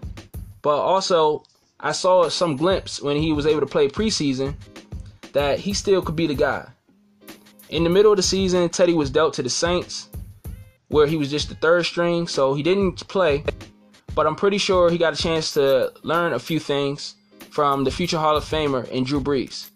but 0.61 0.77
also 0.77 1.43
I 1.79 1.91
saw 1.91 2.29
some 2.29 2.55
glimpse 2.55 3.01
when 3.01 3.17
he 3.17 3.33
was 3.33 3.45
able 3.45 3.59
to 3.59 3.65
play 3.65 3.87
preseason 3.87 4.55
that 5.33 5.59
he 5.59 5.73
still 5.73 6.01
could 6.01 6.15
be 6.15 6.27
the 6.27 6.35
guy. 6.35 6.67
In 7.69 7.83
the 7.83 7.89
middle 7.89 8.11
of 8.11 8.17
the 8.17 8.23
season, 8.23 8.69
Teddy 8.69 8.93
was 8.93 9.09
dealt 9.09 9.33
to 9.35 9.43
the 9.43 9.49
Saints, 9.49 10.09
where 10.89 11.07
he 11.07 11.15
was 11.15 11.31
just 11.31 11.49
the 11.49 11.55
third 11.55 11.85
string, 11.85 12.27
so 12.27 12.53
he 12.53 12.63
didn't 12.63 13.07
play. 13.07 13.43
But 14.13 14.27
I'm 14.27 14.35
pretty 14.35 14.57
sure 14.57 14.89
he 14.89 14.97
got 14.97 15.13
a 15.13 15.15
chance 15.21 15.53
to 15.53 15.93
learn 16.03 16.33
a 16.33 16.39
few 16.39 16.59
things 16.59 17.15
from 17.49 17.83
the 17.83 17.91
future 17.91 18.17
Hall 18.17 18.35
of 18.35 18.43
Famer 18.43 18.89
and 18.91 19.05
Drew 19.05 19.21
Brees. 19.21 19.69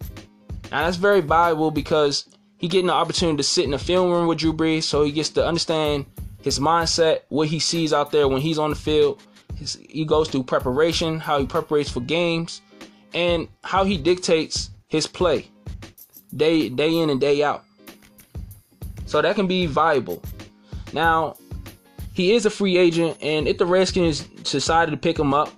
Now 0.71 0.85
that's 0.85 0.97
very 0.97 1.21
valuable 1.21 1.71
because 1.71 2.27
he 2.57 2.67
getting 2.67 2.87
the 2.87 2.93
opportunity 2.93 3.37
to 3.37 3.43
sit 3.43 3.65
in 3.65 3.71
the 3.71 3.77
film 3.77 4.11
room 4.11 4.27
with 4.27 4.39
Drew 4.39 4.53
Brees, 4.53 4.83
so 4.83 5.03
he 5.03 5.11
gets 5.11 5.29
to 5.29 5.45
understand 5.45 6.05
his 6.41 6.59
mindset, 6.59 7.21
what 7.29 7.47
he 7.47 7.59
sees 7.59 7.93
out 7.93 8.11
there 8.11 8.27
when 8.27 8.41
he's 8.41 8.59
on 8.59 8.69
the 8.69 8.75
field. 8.75 9.21
His, 9.55 9.79
he 9.89 10.05
goes 10.05 10.29
through 10.29 10.43
preparation, 10.43 11.19
how 11.19 11.39
he 11.39 11.45
prepares 11.45 11.89
for 11.89 12.01
games, 12.01 12.61
and 13.13 13.47
how 13.63 13.83
he 13.83 13.97
dictates 13.97 14.69
his 14.87 15.07
play 15.07 15.49
day 16.35 16.69
day 16.69 16.97
in 16.97 17.09
and 17.09 17.19
day 17.19 17.43
out. 17.43 17.63
So 19.05 19.21
that 19.21 19.35
can 19.35 19.47
be 19.47 19.65
viable. 19.65 20.21
Now, 20.93 21.35
he 22.15 22.33
is 22.33 22.45
a 22.45 22.49
free 22.49 22.77
agent, 22.77 23.17
and 23.21 23.45
if 23.45 23.57
the 23.57 23.65
Redskins 23.65 24.21
decided 24.21 24.91
to 24.91 24.97
pick 24.97 25.19
him 25.19 25.33
up 25.33 25.51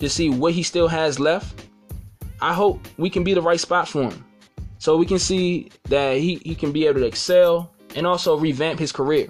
to 0.00 0.08
see 0.08 0.30
what 0.30 0.54
he 0.54 0.62
still 0.62 0.88
has 0.88 1.20
left, 1.20 1.66
I 2.40 2.54
hope 2.54 2.88
we 2.96 3.10
can 3.10 3.22
be 3.22 3.34
the 3.34 3.42
right 3.42 3.60
spot 3.60 3.86
for 3.86 4.04
him. 4.04 4.24
So 4.78 4.96
we 4.96 5.04
can 5.04 5.18
see 5.18 5.70
that 5.90 6.16
he, 6.16 6.36
he 6.36 6.54
can 6.54 6.72
be 6.72 6.86
able 6.86 7.00
to 7.00 7.06
excel 7.06 7.70
and 7.94 8.06
also 8.06 8.38
revamp 8.38 8.78
his 8.78 8.90
career. 8.90 9.28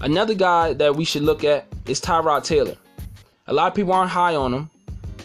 Another 0.00 0.34
guy 0.34 0.72
that 0.72 0.96
we 0.96 1.04
should 1.04 1.22
look 1.22 1.44
at 1.44 1.68
is 1.86 2.00
Tyrod 2.00 2.42
Taylor. 2.42 2.76
A 3.46 3.52
lot 3.52 3.68
of 3.68 3.74
people 3.74 3.92
aren't 3.92 4.10
high 4.10 4.34
on 4.34 4.52
him, 4.52 4.68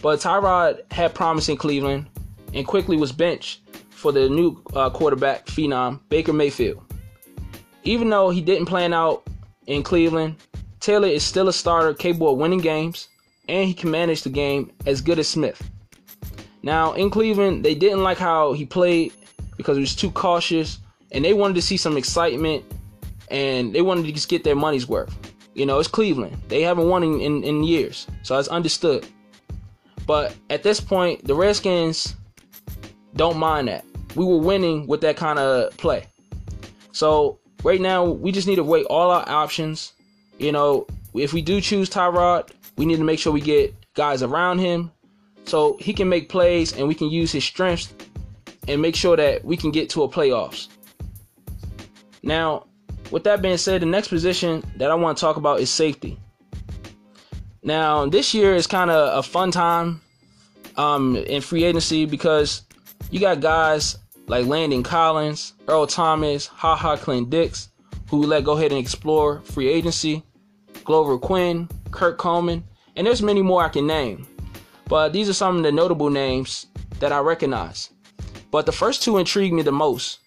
but 0.02 0.20
Tyrod 0.20 0.82
had 0.92 1.16
promise 1.16 1.48
in 1.48 1.56
Cleveland 1.56 2.06
and 2.54 2.64
quickly 2.64 2.96
was 2.96 3.10
benched 3.10 3.62
for 3.90 4.12
the 4.12 4.28
new 4.28 4.62
uh, 4.74 4.88
quarterback 4.90 5.46
phenom 5.46 5.98
Baker 6.08 6.32
Mayfield. 6.32 6.80
Even 7.82 8.08
though 8.08 8.30
he 8.30 8.40
didn't 8.40 8.66
plan 8.66 8.94
out 8.94 9.26
in 9.66 9.82
Cleveland, 9.82 10.36
Taylor 10.80 11.08
is 11.08 11.22
still 11.22 11.48
a 11.48 11.52
starter 11.52 11.94
capable 11.94 12.32
of 12.32 12.38
winning 12.38 12.60
games, 12.60 13.08
and 13.48 13.66
he 13.66 13.74
can 13.74 13.90
manage 13.90 14.22
the 14.22 14.30
game 14.30 14.72
as 14.86 15.00
good 15.00 15.18
as 15.18 15.28
Smith. 15.28 15.70
Now, 16.62 16.92
in 16.92 17.10
Cleveland, 17.10 17.64
they 17.64 17.74
didn't 17.74 18.02
like 18.02 18.18
how 18.18 18.52
he 18.52 18.64
played 18.64 19.12
because 19.56 19.76
he 19.76 19.80
was 19.80 19.94
too 19.94 20.10
cautious, 20.10 20.78
and 21.12 21.24
they 21.24 21.34
wanted 21.34 21.54
to 21.54 21.62
see 21.62 21.76
some 21.76 21.96
excitement, 21.96 22.64
and 23.30 23.74
they 23.74 23.82
wanted 23.82 24.06
to 24.06 24.12
just 24.12 24.28
get 24.28 24.44
their 24.44 24.56
money's 24.56 24.88
worth. 24.88 25.16
You 25.54 25.66
know, 25.66 25.78
it's 25.78 25.88
Cleveland. 25.88 26.36
They 26.48 26.62
haven't 26.62 26.88
won 26.88 27.02
in, 27.02 27.20
in, 27.20 27.44
in 27.44 27.62
years, 27.62 28.06
so 28.22 28.38
it's 28.38 28.48
understood. 28.48 29.06
But 30.06 30.34
at 30.50 30.62
this 30.62 30.80
point, 30.80 31.24
the 31.26 31.34
Redskins 31.34 32.16
don't 33.14 33.38
mind 33.38 33.68
that. 33.68 33.84
We 34.14 34.24
were 34.24 34.38
winning 34.38 34.86
with 34.86 35.00
that 35.02 35.16
kind 35.16 35.38
of 35.38 35.76
play. 35.76 36.06
So 36.92 37.38
right 37.62 37.80
now, 37.80 38.04
we 38.04 38.32
just 38.32 38.46
need 38.46 38.56
to 38.56 38.64
weigh 38.64 38.84
all 38.84 39.10
our 39.10 39.28
options. 39.28 39.92
You 40.38 40.52
know, 40.52 40.86
if 41.14 41.32
we 41.32 41.42
do 41.42 41.60
choose 41.60 41.88
Tyrod, 41.88 42.50
we 42.76 42.86
need 42.86 42.96
to 42.96 43.04
make 43.04 43.18
sure 43.18 43.32
we 43.32 43.40
get 43.40 43.74
guys 43.94 44.22
around 44.22 44.58
him 44.58 44.90
so 45.44 45.76
he 45.78 45.92
can 45.92 46.08
make 46.08 46.28
plays 46.28 46.72
and 46.72 46.88
we 46.88 46.94
can 46.94 47.10
use 47.10 47.32
his 47.32 47.44
strengths 47.44 47.92
and 48.68 48.80
make 48.80 48.94
sure 48.94 49.16
that 49.16 49.44
we 49.44 49.56
can 49.56 49.70
get 49.70 49.90
to 49.90 50.02
a 50.02 50.08
playoffs. 50.08 50.68
Now, 52.22 52.66
with 53.10 53.24
that 53.24 53.42
being 53.42 53.56
said, 53.56 53.82
the 53.82 53.86
next 53.86 54.08
position 54.08 54.62
that 54.76 54.90
I 54.90 54.94
want 54.94 55.18
to 55.18 55.20
talk 55.20 55.36
about 55.36 55.60
is 55.60 55.70
safety. 55.70 56.18
Now, 57.62 58.06
this 58.06 58.32
year 58.32 58.54
is 58.54 58.66
kind 58.66 58.90
of 58.90 59.18
a 59.18 59.22
fun 59.22 59.50
time 59.50 60.00
um, 60.76 61.16
in 61.16 61.42
free 61.42 61.64
agency 61.64 62.06
because 62.06 62.62
you 63.10 63.20
got 63.20 63.40
guys 63.40 63.98
like 64.26 64.46
Landon 64.46 64.82
Collins, 64.82 65.54
Earl 65.68 65.86
Thomas, 65.86 66.46
Ha 66.46 66.76
Ha 66.76 66.96
Clinton-Dix, 66.96 67.70
who 68.08 68.18
we 68.18 68.26
let 68.26 68.44
go 68.44 68.52
ahead 68.52 68.72
and 68.72 68.80
explore 68.80 69.40
free 69.40 69.68
agency, 69.68 70.22
Glover 70.84 71.18
Quin, 71.18 71.68
Kurt 71.90 72.18
Coleman, 72.18 72.64
and 72.96 73.06
there's 73.06 73.22
many 73.22 73.42
more 73.42 73.62
I 73.62 73.68
can 73.68 73.86
name. 73.86 74.26
But 74.86 75.12
these 75.12 75.28
are 75.28 75.34
some 75.34 75.56
of 75.56 75.62
the 75.62 75.72
notable 75.72 76.10
names 76.10 76.66
that 77.00 77.12
I 77.12 77.20
recognize. 77.20 77.90
But 78.50 78.66
the 78.66 78.72
first 78.72 79.02
two 79.02 79.18
intrigue 79.18 79.52
me 79.52 79.62
the 79.62 79.72
most. 79.72 80.18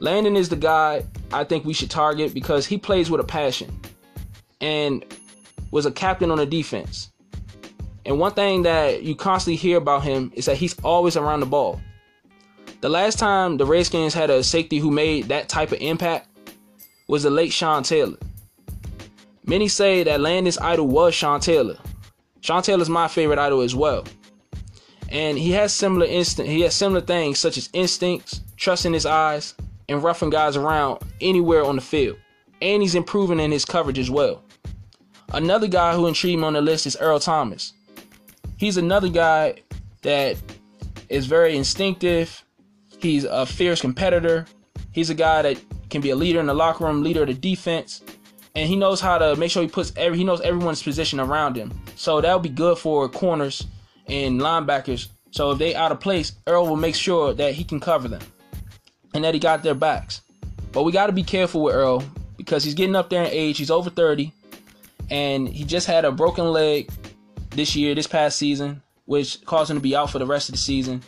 Landon 0.00 0.34
is 0.34 0.48
the 0.48 0.56
guy 0.56 1.04
I 1.32 1.44
think 1.44 1.64
we 1.64 1.74
should 1.74 1.90
target 1.90 2.34
because 2.34 2.66
he 2.66 2.78
plays 2.78 3.10
with 3.10 3.20
a 3.20 3.24
passion 3.24 3.78
and 4.60 5.04
was 5.70 5.86
a 5.86 5.92
captain 5.92 6.30
on 6.30 6.38
the 6.38 6.46
defense. 6.46 7.12
And 8.04 8.18
one 8.18 8.32
thing 8.32 8.62
that 8.62 9.02
you 9.02 9.14
constantly 9.14 9.56
hear 9.56 9.76
about 9.76 10.02
him 10.02 10.32
is 10.34 10.46
that 10.46 10.56
he's 10.56 10.76
always 10.80 11.16
around 11.16 11.40
the 11.40 11.46
ball. 11.46 11.80
The 12.80 12.88
last 12.88 13.18
time 13.18 13.58
the 13.58 13.66
Redskins 13.66 14.14
had 14.14 14.30
a 14.30 14.42
safety 14.42 14.78
who 14.78 14.90
made 14.90 15.28
that 15.28 15.50
type 15.50 15.70
of 15.70 15.82
impact 15.82 16.28
was 17.08 17.24
the 17.24 17.30
late 17.30 17.52
Sean 17.52 17.82
Taylor. 17.82 18.16
Many 19.44 19.68
say 19.68 20.02
that 20.04 20.20
Landon's 20.20 20.56
idol 20.56 20.86
was 20.86 21.14
Sean 21.14 21.40
Taylor. 21.40 21.76
Sean 22.40 22.62
Taylor's 22.62 22.88
my 22.88 23.06
favorite 23.06 23.38
idol 23.38 23.60
as 23.60 23.74
well. 23.74 24.06
And 25.10 25.36
he 25.36 25.50
has 25.50 25.74
similar 25.74 26.06
instinct 26.06 26.50
he 26.50 26.62
has 26.62 26.74
similar 26.74 27.02
things 27.02 27.38
such 27.38 27.58
as 27.58 27.68
instincts, 27.74 28.40
trust 28.56 28.86
in 28.86 28.94
his 28.94 29.04
eyes, 29.04 29.54
and 29.90 30.02
roughing 30.02 30.30
guys 30.30 30.56
around 30.56 31.02
anywhere 31.20 31.64
on 31.64 31.76
the 31.76 31.82
field. 31.82 32.16
And 32.62 32.80
he's 32.80 32.94
improving 32.94 33.40
in 33.40 33.50
his 33.50 33.66
coverage 33.66 33.98
as 33.98 34.10
well. 34.10 34.42
Another 35.34 35.68
guy 35.68 35.94
who 35.94 36.06
intrigued 36.06 36.40
me 36.40 36.46
on 36.46 36.54
the 36.54 36.62
list 36.62 36.86
is 36.86 36.96
Earl 36.96 37.20
Thomas. 37.20 37.74
He's 38.56 38.78
another 38.78 39.08
guy 39.08 39.56
that 40.02 40.36
is 41.10 41.26
very 41.26 41.56
instinctive, 41.56 42.42
He's 43.00 43.24
a 43.24 43.46
fierce 43.46 43.80
competitor. 43.80 44.46
He's 44.92 45.10
a 45.10 45.14
guy 45.14 45.42
that 45.42 45.60
can 45.88 46.00
be 46.00 46.10
a 46.10 46.16
leader 46.16 46.40
in 46.40 46.46
the 46.46 46.54
locker 46.54 46.84
room, 46.84 47.02
leader 47.02 47.22
of 47.22 47.28
the 47.28 47.34
defense, 47.34 48.02
and 48.54 48.68
he 48.68 48.76
knows 48.76 49.00
how 49.00 49.18
to 49.18 49.36
make 49.36 49.50
sure 49.50 49.62
he 49.62 49.68
puts 49.68 49.92
every 49.96 50.18
he 50.18 50.24
knows 50.24 50.40
everyone's 50.40 50.82
position 50.82 51.20
around 51.20 51.56
him. 51.56 51.72
So 51.96 52.20
that'll 52.20 52.40
be 52.40 52.48
good 52.48 52.78
for 52.78 53.08
corners 53.08 53.66
and 54.06 54.40
linebackers. 54.40 55.08
So 55.30 55.52
if 55.52 55.58
they 55.58 55.74
out 55.74 55.92
of 55.92 56.00
place, 56.00 56.32
Earl 56.46 56.66
will 56.66 56.76
make 56.76 56.94
sure 56.94 57.32
that 57.34 57.54
he 57.54 57.64
can 57.64 57.80
cover 57.80 58.08
them 58.08 58.22
and 59.14 59.24
that 59.24 59.34
he 59.34 59.40
got 59.40 59.62
their 59.62 59.74
backs. 59.74 60.22
But 60.72 60.82
we 60.82 60.92
got 60.92 61.06
to 61.06 61.12
be 61.12 61.22
careful 61.22 61.62
with 61.62 61.74
Earl 61.74 62.04
because 62.36 62.64
he's 62.64 62.74
getting 62.74 62.96
up 62.96 63.10
there 63.10 63.24
in 63.24 63.30
age. 63.30 63.58
He's 63.58 63.70
over 63.70 63.90
30 63.90 64.32
and 65.10 65.48
he 65.48 65.64
just 65.64 65.86
had 65.86 66.04
a 66.04 66.12
broken 66.12 66.52
leg 66.52 66.90
this 67.50 67.74
year, 67.74 67.94
this 67.94 68.06
past 68.06 68.38
season, 68.38 68.82
which 69.06 69.44
caused 69.44 69.70
him 69.70 69.76
to 69.76 69.82
be 69.82 69.96
out 69.96 70.10
for 70.10 70.18
the 70.18 70.26
rest 70.26 70.48
of 70.48 70.54
the 70.54 70.60
season. 70.60 71.02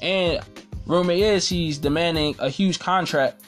And 0.00 0.40
rumor 0.86 1.12
is 1.12 1.48
he's 1.48 1.78
demanding 1.78 2.36
a 2.38 2.48
huge 2.48 2.78
contract, 2.78 3.42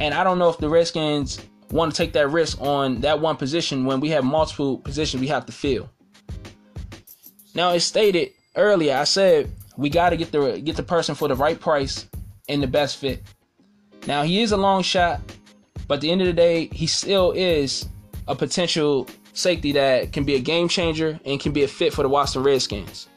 and 0.00 0.14
I 0.14 0.24
don't 0.24 0.38
know 0.38 0.48
if 0.48 0.58
the 0.58 0.68
Redskins 0.68 1.40
want 1.70 1.92
to 1.92 1.96
take 1.96 2.12
that 2.12 2.28
risk 2.28 2.60
on 2.60 3.00
that 3.00 3.20
one 3.20 3.36
position 3.36 3.84
when 3.84 4.00
we 4.00 4.10
have 4.10 4.24
multiple 4.24 4.78
positions 4.78 5.20
we 5.20 5.28
have 5.28 5.46
to 5.46 5.52
fill. 5.52 5.90
Now, 7.54 7.72
it's 7.72 7.84
stated 7.84 8.32
earlier, 8.56 8.96
I 8.96 9.04
said 9.04 9.50
we 9.76 9.90
got 9.90 10.10
to 10.10 10.16
get 10.16 10.32
the 10.32 10.60
get 10.60 10.76
the 10.76 10.82
person 10.82 11.14
for 11.14 11.28
the 11.28 11.34
right 11.34 11.58
price 11.58 12.06
and 12.48 12.62
the 12.62 12.66
best 12.66 12.98
fit. 12.98 13.22
Now, 14.06 14.22
he 14.22 14.42
is 14.42 14.52
a 14.52 14.56
long 14.56 14.82
shot, 14.82 15.20
but 15.86 15.94
at 15.94 16.00
the 16.00 16.10
end 16.10 16.20
of 16.20 16.26
the 16.26 16.32
day, 16.32 16.68
he 16.72 16.86
still 16.86 17.32
is 17.32 17.88
a 18.28 18.34
potential 18.34 19.08
safety 19.32 19.72
that 19.72 20.12
can 20.12 20.24
be 20.24 20.34
a 20.34 20.40
game 20.40 20.68
changer 20.68 21.18
and 21.24 21.40
can 21.40 21.52
be 21.52 21.62
a 21.62 21.68
fit 21.68 21.92
for 21.92 22.02
the 22.02 22.08
Washington 22.08 22.42
Redskins. 22.42 23.08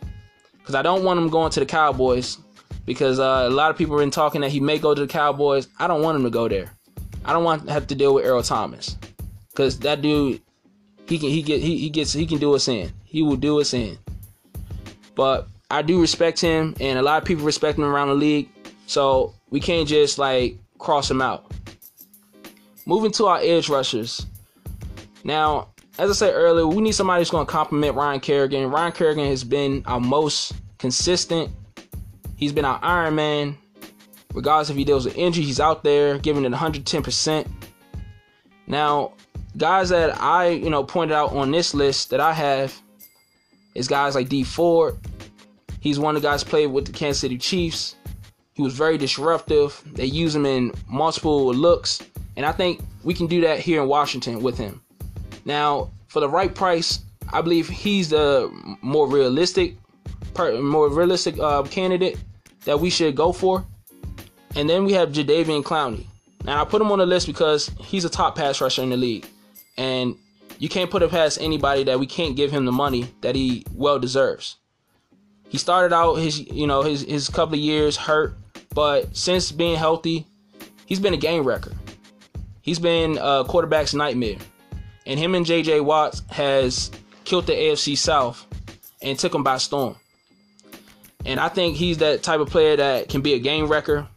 Because 0.59 0.75
I 0.75 0.81
don't 0.81 1.03
want 1.03 1.19
him 1.19 1.29
going 1.29 1.51
to 1.51 1.59
the 1.59 1.65
Cowboys 1.65 2.37
because 2.85 3.19
uh, 3.19 3.45
a 3.47 3.49
lot 3.49 3.71
of 3.71 3.77
people 3.77 3.97
have 3.97 4.03
been 4.03 4.11
talking 4.11 4.41
that 4.41 4.51
he 4.51 4.59
may 4.59 4.77
go 4.77 4.93
to 4.93 5.01
the 5.01 5.07
Cowboys. 5.07 5.67
I 5.79 5.87
don't 5.87 6.01
want 6.01 6.17
him 6.17 6.23
to 6.23 6.29
go 6.29 6.47
there. 6.47 6.71
I 7.23 7.33
don't 7.33 7.43
want 7.43 7.65
to 7.65 7.73
have 7.73 7.87
to 7.87 7.95
deal 7.95 8.13
with 8.13 8.25
Earl 8.25 8.43
Thomas 8.43 8.97
because 9.49 9.79
that 9.79 10.01
dude, 10.01 10.41
he 11.07 11.17
can 11.17 11.29
he 11.29 11.41
get 11.41 11.61
he, 11.61 11.77
he 11.77 11.89
gets 11.89 12.13
he 12.13 12.25
can 12.25 12.37
do 12.37 12.53
us 12.53 12.67
in. 12.67 12.91
He 13.03 13.23
will 13.23 13.37
do 13.37 13.59
us 13.59 13.73
in. 13.73 13.97
But 15.15 15.47
I 15.71 15.81
do 15.81 16.01
respect 16.01 16.39
him, 16.39 16.75
and 16.79 16.99
a 16.99 17.01
lot 17.01 17.21
of 17.21 17.25
people 17.25 17.45
respect 17.45 17.77
him 17.77 17.85
around 17.85 18.09
the 18.09 18.15
league. 18.15 18.49
So 18.85 19.33
we 19.49 19.59
can't 19.59 19.87
just 19.87 20.17
like 20.17 20.57
cross 20.77 21.09
him 21.09 21.21
out. 21.21 21.51
Moving 22.85 23.11
to 23.13 23.25
our 23.25 23.39
edge 23.39 23.69
rushers. 23.69 24.27
Now, 25.23 25.69
as 25.97 26.09
I 26.09 26.13
said 26.13 26.33
earlier, 26.33 26.67
we 26.67 26.81
need 26.83 26.91
somebody 26.91 27.21
who's 27.21 27.31
going 27.31 27.45
to 27.45 27.51
complement 27.51 27.95
Ryan 27.95 28.19
Kerrigan. 28.19 28.69
Ryan 28.69 28.91
Kerrigan 28.91 29.25
has 29.25 29.43
been 29.43 29.81
our 29.87 29.99
most 29.99 30.53
consistent. 30.77 31.49
He's 32.35 32.51
been 32.51 32.65
our 32.65 32.79
Iron 32.81 33.15
Man. 33.15 33.57
Regardless 34.33 34.69
if 34.69 34.75
he 34.75 34.83
deals 34.83 35.05
with 35.05 35.17
injury, 35.17 35.45
he's 35.45 35.61
out 35.61 35.83
there 35.83 36.17
giving 36.17 36.43
it 36.43 36.51
110%. 36.51 37.47
Now, 38.67 39.13
guys 39.55 39.89
that 39.89 40.19
I, 40.21 40.49
you 40.49 40.69
know, 40.69 40.83
pointed 40.83 41.15
out 41.15 41.31
on 41.31 41.51
this 41.51 41.73
list 41.73 42.09
that 42.09 42.19
I 42.19 42.33
have 42.33 42.77
is 43.75 43.87
guys 43.87 44.15
like 44.15 44.27
Dee 44.27 44.43
Ford. 44.43 44.97
He's 45.79 45.99
one 45.99 46.15
of 46.15 46.21
the 46.21 46.27
guys 46.27 46.43
played 46.43 46.67
with 46.67 46.85
the 46.85 46.91
Kansas 46.91 47.21
City 47.21 47.37
Chiefs. 47.37 47.95
He 48.53 48.61
was 48.61 48.73
very 48.73 48.97
disruptive. 48.97 49.81
They 49.93 50.05
use 50.05 50.35
him 50.35 50.45
in 50.45 50.73
multiple 50.89 51.53
looks, 51.53 52.01
and 52.35 52.45
I 52.45 52.51
think 52.51 52.81
we 53.03 53.13
can 53.13 53.27
do 53.27 53.41
that 53.41 53.59
here 53.59 53.81
in 53.81 53.87
Washington 53.87 54.41
with 54.41 54.57
him. 54.57 54.81
Now, 55.45 55.91
for 56.07 56.21
the 56.21 56.29
right 56.29 56.53
price, 56.53 56.99
I 57.31 57.41
believe 57.41 57.67
he's 57.67 58.09
the 58.09 58.49
more 58.81 59.07
realistic, 59.07 59.75
more 60.37 60.89
realistic 60.89 61.39
uh, 61.39 61.63
candidate 61.63 62.17
that 62.65 62.79
we 62.79 62.89
should 62.89 63.15
go 63.15 63.31
for. 63.31 63.65
And 64.55 64.69
then 64.69 64.85
we 64.85 64.93
have 64.93 65.09
Jadeveon 65.09 65.63
Clowney. 65.63 66.05
Now 66.43 66.61
I 66.61 66.65
put 66.65 66.81
him 66.81 66.91
on 66.91 66.99
the 66.99 67.05
list 67.05 67.27
because 67.27 67.71
he's 67.79 68.05
a 68.05 68.09
top 68.09 68.35
pass 68.35 68.61
rusher 68.61 68.83
in 68.83 68.89
the 68.89 68.97
league, 68.97 69.25
and 69.77 70.15
you 70.59 70.69
can't 70.69 70.91
put 70.91 71.01
it 71.01 71.09
past 71.09 71.39
anybody 71.41 71.83
that 71.85 71.99
we 71.99 72.05
can't 72.05 72.35
give 72.35 72.51
him 72.51 72.65
the 72.65 72.71
money 72.71 73.09
that 73.21 73.35
he 73.35 73.65
well 73.73 73.99
deserves. 73.99 74.57
He 75.49 75.57
started 75.57 75.93
out 75.93 76.15
his 76.15 76.39
you 76.39 76.67
know 76.67 76.83
his 76.83 77.01
his 77.01 77.29
couple 77.29 77.55
of 77.55 77.59
years 77.59 77.97
hurt, 77.97 78.35
but 78.73 79.15
since 79.15 79.51
being 79.51 79.75
healthy, 79.75 80.27
he's 80.85 80.99
been 80.99 81.13
a 81.13 81.17
game 81.17 81.43
wrecker. 81.43 81.73
He's 82.61 82.79
been 82.79 83.17
a 83.19 83.43
quarterback's 83.47 83.93
nightmare, 83.93 84.37
and 85.05 85.19
him 85.19 85.35
and 85.35 85.45
J.J. 85.45 85.81
Watts 85.81 86.21
has 86.29 86.91
killed 87.23 87.47
the 87.47 87.53
AFC 87.53 87.97
South 87.97 88.45
and 89.01 89.17
took 89.17 89.33
him 89.33 89.43
by 89.43 89.57
storm. 89.57 89.95
And 91.25 91.39
I 91.39 91.49
think 91.49 91.75
he's 91.75 91.97
that 91.97 92.23
type 92.23 92.39
of 92.39 92.49
player 92.49 92.75
that 92.75 93.09
can 93.09 93.21
be 93.21 93.33
a 93.33 93.39
game 93.39 93.67
wrecker. 93.67 94.07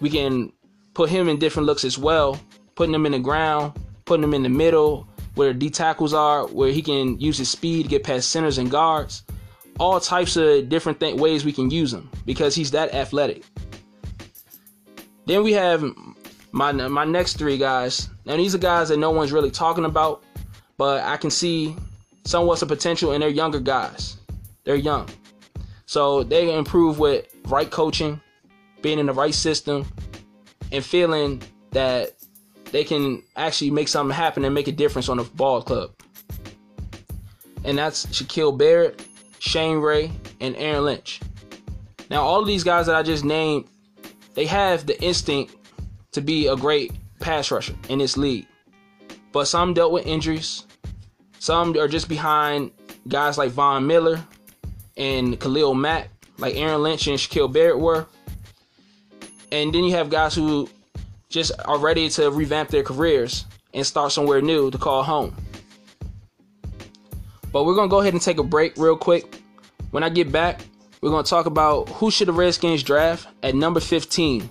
We 0.00 0.10
can 0.10 0.52
put 0.94 1.10
him 1.10 1.28
in 1.28 1.38
different 1.38 1.66
looks 1.66 1.84
as 1.84 1.98
well, 1.98 2.40
putting 2.76 2.94
him 2.94 3.06
in 3.06 3.12
the 3.12 3.18
ground, 3.18 3.78
putting 4.04 4.24
him 4.24 4.34
in 4.34 4.42
the 4.42 4.48
middle 4.48 5.08
where 5.34 5.52
D 5.52 5.68
tackles 5.68 6.14
are, 6.14 6.46
where 6.46 6.70
he 6.70 6.82
can 6.82 7.18
use 7.18 7.38
his 7.38 7.50
speed 7.50 7.84
to 7.84 7.88
get 7.88 8.04
past 8.04 8.30
centers 8.30 8.58
and 8.58 8.70
guards. 8.70 9.24
All 9.80 9.98
types 9.98 10.36
of 10.36 10.68
different 10.68 11.00
th- 11.00 11.16
ways 11.16 11.44
we 11.44 11.52
can 11.52 11.70
use 11.70 11.92
him 11.92 12.08
because 12.24 12.54
he's 12.54 12.70
that 12.70 12.94
athletic. 12.94 13.42
Then 15.26 15.42
we 15.42 15.52
have 15.52 15.84
my 16.52 16.70
my 16.70 17.04
next 17.04 17.38
three 17.38 17.58
guys. 17.58 18.08
Now 18.24 18.36
these 18.36 18.54
are 18.54 18.58
guys 18.58 18.90
that 18.90 18.98
no 18.98 19.10
one's 19.10 19.32
really 19.32 19.50
talking 19.50 19.84
about, 19.84 20.22
but 20.76 21.02
I 21.02 21.16
can 21.16 21.30
see 21.30 21.74
somewhat 22.24 22.62
of 22.62 22.68
potential 22.68 23.12
in 23.12 23.20
their 23.20 23.30
younger 23.30 23.58
guys. 23.58 24.18
They're 24.62 24.76
young. 24.76 25.08
So 25.86 26.22
they 26.22 26.54
improve 26.54 26.98
with 26.98 27.26
right 27.46 27.70
coaching, 27.70 28.20
being 28.82 28.98
in 28.98 29.06
the 29.06 29.12
right 29.12 29.34
system, 29.34 29.86
and 30.72 30.84
feeling 30.84 31.42
that 31.70 32.14
they 32.70 32.84
can 32.84 33.22
actually 33.36 33.70
make 33.70 33.88
something 33.88 34.14
happen 34.14 34.44
and 34.44 34.54
make 34.54 34.68
a 34.68 34.72
difference 34.72 35.08
on 35.08 35.18
the 35.18 35.24
ball 35.24 35.62
club. 35.62 35.92
And 37.64 37.78
that's 37.78 38.06
Shaquil 38.06 38.56
Barrett, 38.56 39.06
Shane 39.38 39.78
Ray, 39.78 40.10
and 40.40 40.56
Aaron 40.56 40.84
Lynch. 40.84 41.20
Now, 42.10 42.22
all 42.22 42.40
of 42.40 42.46
these 42.46 42.64
guys 42.64 42.86
that 42.86 42.94
I 42.94 43.02
just 43.02 43.24
named, 43.24 43.66
they 44.34 44.46
have 44.46 44.86
the 44.86 45.00
instinct 45.02 45.54
to 46.12 46.20
be 46.20 46.48
a 46.48 46.56
great 46.56 46.92
pass 47.20 47.50
rusher 47.50 47.74
in 47.88 47.98
this 47.98 48.16
league. 48.16 48.46
But 49.32 49.46
some 49.46 49.74
dealt 49.74 49.92
with 49.92 50.06
injuries. 50.06 50.66
Some 51.38 51.76
are 51.76 51.88
just 51.88 52.08
behind 52.08 52.70
guys 53.08 53.36
like 53.38 53.50
Von 53.50 53.86
Miller 53.86 54.24
and 54.96 55.38
Khalil 55.38 55.74
Mack, 55.74 56.08
like 56.38 56.56
Aaron 56.56 56.82
Lynch 56.82 57.06
and 57.06 57.18
Shaquil 57.18 57.52
Barrett 57.52 57.78
were. 57.78 58.06
And 59.52 59.72
then 59.72 59.84
you 59.84 59.92
have 59.94 60.10
guys 60.10 60.34
who 60.34 60.68
just 61.28 61.52
are 61.64 61.78
ready 61.78 62.08
to 62.10 62.30
revamp 62.30 62.70
their 62.70 62.82
careers 62.82 63.44
and 63.72 63.86
start 63.86 64.12
somewhere 64.12 64.40
new 64.40 64.70
to 64.70 64.78
call 64.78 65.02
home. 65.02 65.34
But 67.52 67.64
we're 67.64 67.74
going 67.74 67.88
to 67.88 67.90
go 67.90 68.00
ahead 68.00 68.14
and 68.14 68.22
take 68.22 68.38
a 68.38 68.44
break 68.44 68.76
real 68.76 68.96
quick. 68.96 69.40
When 69.90 70.02
I 70.02 70.08
get 70.08 70.32
back, 70.32 70.64
we're 71.00 71.10
going 71.10 71.24
to 71.24 71.30
talk 71.30 71.46
about 71.46 71.88
who 71.88 72.10
should 72.10 72.28
the 72.28 72.32
Redskins 72.32 72.82
draft 72.82 73.28
at 73.42 73.54
number 73.54 73.80
15. 73.80 74.48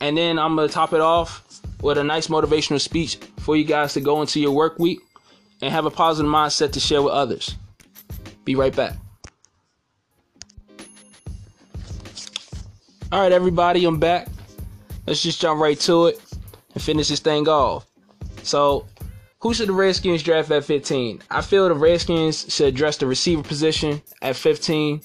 And 0.00 0.16
then 0.16 0.38
I'm 0.38 0.56
going 0.56 0.68
to 0.68 0.72
top 0.72 0.92
it 0.92 1.00
off 1.00 1.60
with 1.82 1.98
a 1.98 2.04
nice 2.04 2.28
motivational 2.28 2.80
speech 2.80 3.18
for 3.38 3.56
you 3.56 3.64
guys 3.64 3.92
to 3.94 4.00
go 4.00 4.20
into 4.20 4.40
your 4.40 4.52
work 4.52 4.78
week 4.78 5.00
and 5.60 5.72
have 5.72 5.84
a 5.84 5.90
positive 5.90 6.30
mindset 6.30 6.72
to 6.72 6.80
share 6.80 7.02
with 7.02 7.12
others. 7.12 7.56
Be 8.44 8.54
right 8.54 8.74
back. 8.74 8.94
All 13.12 13.20
right, 13.20 13.30
everybody, 13.30 13.84
I'm 13.84 14.00
back. 14.00 14.26
Let's 15.06 15.22
just 15.22 15.40
jump 15.40 15.60
right 15.60 15.78
to 15.80 16.06
it 16.06 16.20
and 16.74 16.82
finish 16.82 17.06
this 17.06 17.20
thing 17.20 17.46
off. 17.46 17.86
So, 18.42 18.84
who 19.38 19.54
should 19.54 19.68
the 19.68 19.74
Redskins 19.74 20.24
draft 20.24 20.50
at 20.50 20.64
15? 20.64 21.22
I 21.30 21.40
feel 21.40 21.68
the 21.68 21.74
Redskins 21.76 22.52
should 22.52 22.66
address 22.66 22.96
the 22.96 23.06
receiver 23.06 23.44
position 23.44 24.02
at 24.22 24.34
15. 24.34 25.02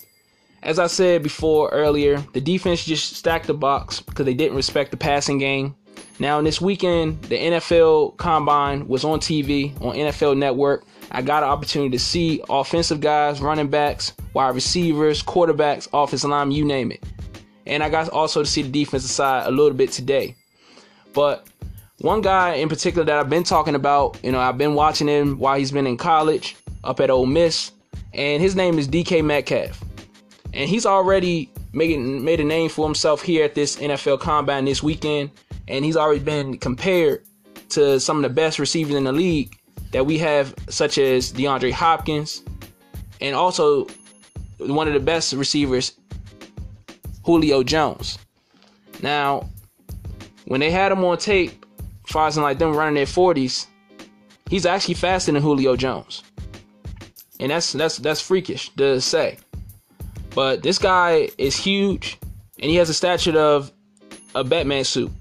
As 0.63 0.79
I 0.79 0.87
said 0.87 1.21
before 1.21 1.69
earlier, 1.69 2.17
the 2.33 2.41
defense 2.41 2.83
just 2.83 3.17
stacked 3.17 3.45
the 3.45 3.53
box 3.53 4.01
because 4.01 4.25
they 4.25 4.33
didn't 4.33 4.57
respect 4.57 4.89
the 4.89 4.97
passing 4.97 5.37
game. 5.37 5.75
Now, 6.17 6.41
this 6.41 6.59
weekend, 6.59 7.21
the 7.25 7.37
NFL 7.37 8.17
Combine 8.17 8.87
was 8.87 9.03
on 9.03 9.19
TV 9.19 9.79
on 9.79 9.95
NFL 9.95 10.39
Network. 10.39 10.85
I 11.11 11.21
got 11.21 11.43
an 11.43 11.49
opportunity 11.49 11.91
to 11.91 12.03
see 12.03 12.41
offensive 12.49 12.99
guys, 12.99 13.41
running 13.41 13.69
backs, 13.69 14.13
wide 14.33 14.55
receivers, 14.55 15.21
quarterbacks, 15.21 15.87
offensive 15.93 16.31
line, 16.31 16.49
you 16.49 16.65
name 16.65 16.91
it 16.91 17.03
and 17.65 17.83
I 17.83 17.89
got 17.89 18.09
also 18.09 18.43
to 18.43 18.49
see 18.49 18.61
the 18.61 18.69
defensive 18.69 19.09
side 19.09 19.47
a 19.47 19.51
little 19.51 19.73
bit 19.73 19.91
today. 19.91 20.35
But 21.13 21.47
one 21.99 22.21
guy 22.21 22.55
in 22.55 22.69
particular 22.69 23.05
that 23.05 23.17
I've 23.17 23.29
been 23.29 23.43
talking 23.43 23.75
about, 23.75 24.17
you 24.23 24.31
know, 24.31 24.39
I've 24.39 24.57
been 24.57 24.73
watching 24.73 25.07
him 25.07 25.37
while 25.37 25.57
he's 25.57 25.71
been 25.71 25.87
in 25.87 25.97
college 25.97 26.55
up 26.83 26.99
at 26.99 27.09
Ole 27.09 27.25
Miss, 27.25 27.71
and 28.13 28.41
his 28.41 28.55
name 28.55 28.79
is 28.79 28.87
DK 28.87 29.23
Metcalf, 29.23 29.83
and 30.53 30.69
he's 30.69 30.85
already 30.85 31.51
making 31.73 32.23
made 32.23 32.39
a 32.39 32.43
name 32.43 32.69
for 32.69 32.85
himself 32.85 33.21
here 33.21 33.45
at 33.45 33.55
this 33.55 33.77
NFL 33.77 34.19
Combine 34.19 34.65
this 34.65 34.81
weekend, 34.83 35.31
and 35.67 35.85
he's 35.85 35.95
already 35.95 36.19
been 36.19 36.57
compared 36.57 37.23
to 37.69 37.99
some 37.99 38.17
of 38.17 38.23
the 38.23 38.29
best 38.29 38.59
receivers 38.59 38.95
in 38.95 39.03
the 39.03 39.11
league 39.11 39.57
that 39.91 40.05
we 40.05 40.17
have, 40.17 40.53
such 40.69 40.97
as 40.97 41.31
DeAndre 41.31 41.71
Hopkins, 41.71 42.43
and 43.21 43.35
also 43.35 43.87
one 44.57 44.87
of 44.87 44.93
the 44.93 44.99
best 44.99 45.33
receivers 45.33 45.93
Julio 47.23 47.63
Jones. 47.63 48.17
Now, 49.01 49.49
when 50.45 50.59
they 50.59 50.71
had 50.71 50.91
him 50.91 51.03
on 51.03 51.17
tape, 51.17 51.65
as 52.15 52.37
like 52.37 52.59
them 52.59 52.75
running 52.75 52.95
their 52.95 53.05
40s, 53.05 53.67
he's 54.49 54.65
actually 54.65 54.95
faster 54.95 55.31
than 55.31 55.41
Julio 55.41 55.75
Jones. 55.75 56.23
And 57.39 57.51
that's 57.51 57.71
that's 57.71 57.97
that's 57.97 58.21
freakish 58.21 58.69
to 58.75 59.01
say. 59.01 59.37
But 60.35 60.61
this 60.61 60.77
guy 60.77 61.29
is 61.37 61.55
huge 61.55 62.19
and 62.59 62.69
he 62.69 62.75
has 62.77 62.89
a 62.89 62.93
stature 62.93 63.37
of 63.37 63.71
a 64.35 64.43
Batman 64.43 64.83
suit. 64.83 65.11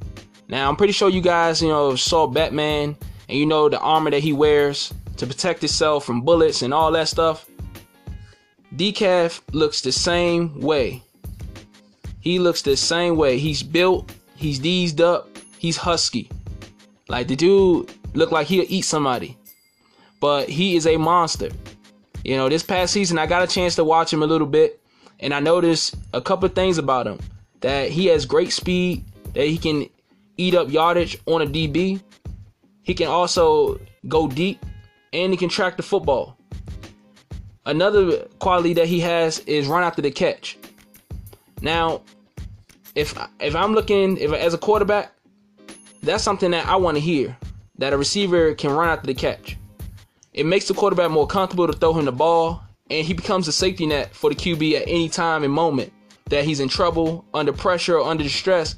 Now 0.48 0.68
I'm 0.68 0.76
pretty 0.76 0.92
sure 0.92 1.08
you 1.08 1.20
guys, 1.20 1.62
you 1.62 1.68
know, 1.68 1.96
saw 1.96 2.26
Batman 2.26 2.96
and 3.28 3.38
you 3.38 3.46
know 3.46 3.68
the 3.68 3.80
armor 3.80 4.10
that 4.10 4.20
he 4.20 4.32
wears 4.32 4.92
to 5.16 5.26
protect 5.26 5.60
himself 5.60 6.04
from 6.04 6.20
bullets 6.22 6.62
and 6.62 6.74
all 6.74 6.92
that 6.92 7.08
stuff. 7.08 7.46
DK 8.76 9.40
looks 9.52 9.80
the 9.80 9.92
same 9.92 10.60
way. 10.60 11.02
He 12.20 12.38
looks 12.38 12.62
the 12.62 12.76
same 12.76 13.16
way. 13.16 13.38
He's 13.38 13.62
built, 13.62 14.12
he's 14.36 14.58
deezed 14.58 15.00
up, 15.00 15.28
he's 15.58 15.76
husky. 15.76 16.30
Like 17.08 17.28
the 17.28 17.36
dude 17.36 17.92
look 18.14 18.30
like 18.30 18.46
he'll 18.46 18.66
eat 18.68 18.82
somebody. 18.82 19.36
But 20.20 20.48
he 20.48 20.76
is 20.76 20.86
a 20.86 20.96
monster. 20.96 21.50
You 22.24 22.36
know, 22.36 22.48
this 22.48 22.62
past 22.62 22.92
season 22.92 23.18
I 23.18 23.26
got 23.26 23.42
a 23.42 23.46
chance 23.46 23.74
to 23.76 23.84
watch 23.84 24.12
him 24.12 24.22
a 24.22 24.26
little 24.26 24.46
bit 24.46 24.80
and 25.18 25.32
I 25.32 25.40
noticed 25.40 25.96
a 26.12 26.20
couple 26.20 26.48
things 26.48 26.78
about 26.78 27.06
him. 27.06 27.18
That 27.60 27.90
he 27.90 28.06
has 28.06 28.26
great 28.26 28.52
speed, 28.52 29.04
that 29.34 29.46
he 29.46 29.58
can 29.58 29.88
eat 30.36 30.54
up 30.54 30.70
yardage 30.70 31.18
on 31.26 31.42
a 31.42 31.46
DB. 31.46 32.00
He 32.82 32.94
can 32.94 33.08
also 33.08 33.80
go 34.08 34.28
deep 34.28 34.64
and 35.12 35.32
he 35.32 35.36
can 35.36 35.48
track 35.48 35.76
the 35.76 35.82
football. 35.82 36.36
Another 37.66 38.26
quality 38.38 38.72
that 38.74 38.86
he 38.86 39.00
has 39.00 39.40
is 39.40 39.66
run 39.66 39.82
after 39.82 40.02
the 40.02 40.10
catch. 40.10 40.58
Now, 41.60 42.02
if 42.94 43.16
if 43.40 43.54
I'm 43.54 43.74
looking 43.74 44.16
if 44.18 44.32
as 44.32 44.54
a 44.54 44.58
quarterback, 44.58 45.12
that's 46.02 46.22
something 46.22 46.50
that 46.52 46.66
I 46.66 46.76
want 46.76 46.96
to 46.96 47.00
hear. 47.00 47.36
That 47.78 47.92
a 47.92 47.98
receiver 47.98 48.54
can 48.54 48.70
run 48.70 48.88
after 48.88 49.06
the 49.06 49.14
catch. 49.14 49.56
It 50.34 50.46
makes 50.46 50.68
the 50.68 50.74
quarterback 50.74 51.10
more 51.10 51.26
comfortable 51.26 51.66
to 51.66 51.72
throw 51.72 51.92
him 51.94 52.04
the 52.04 52.12
ball, 52.12 52.62
and 52.90 53.06
he 53.06 53.14
becomes 53.14 53.48
a 53.48 53.52
safety 53.52 53.86
net 53.86 54.14
for 54.14 54.30
the 54.30 54.36
QB 54.36 54.80
at 54.80 54.82
any 54.82 55.08
time 55.08 55.44
and 55.44 55.52
moment 55.52 55.92
that 56.26 56.44
he's 56.44 56.60
in 56.60 56.68
trouble, 56.68 57.24
under 57.34 57.52
pressure, 57.52 57.98
or 57.98 58.08
under 58.08 58.22
distress. 58.22 58.76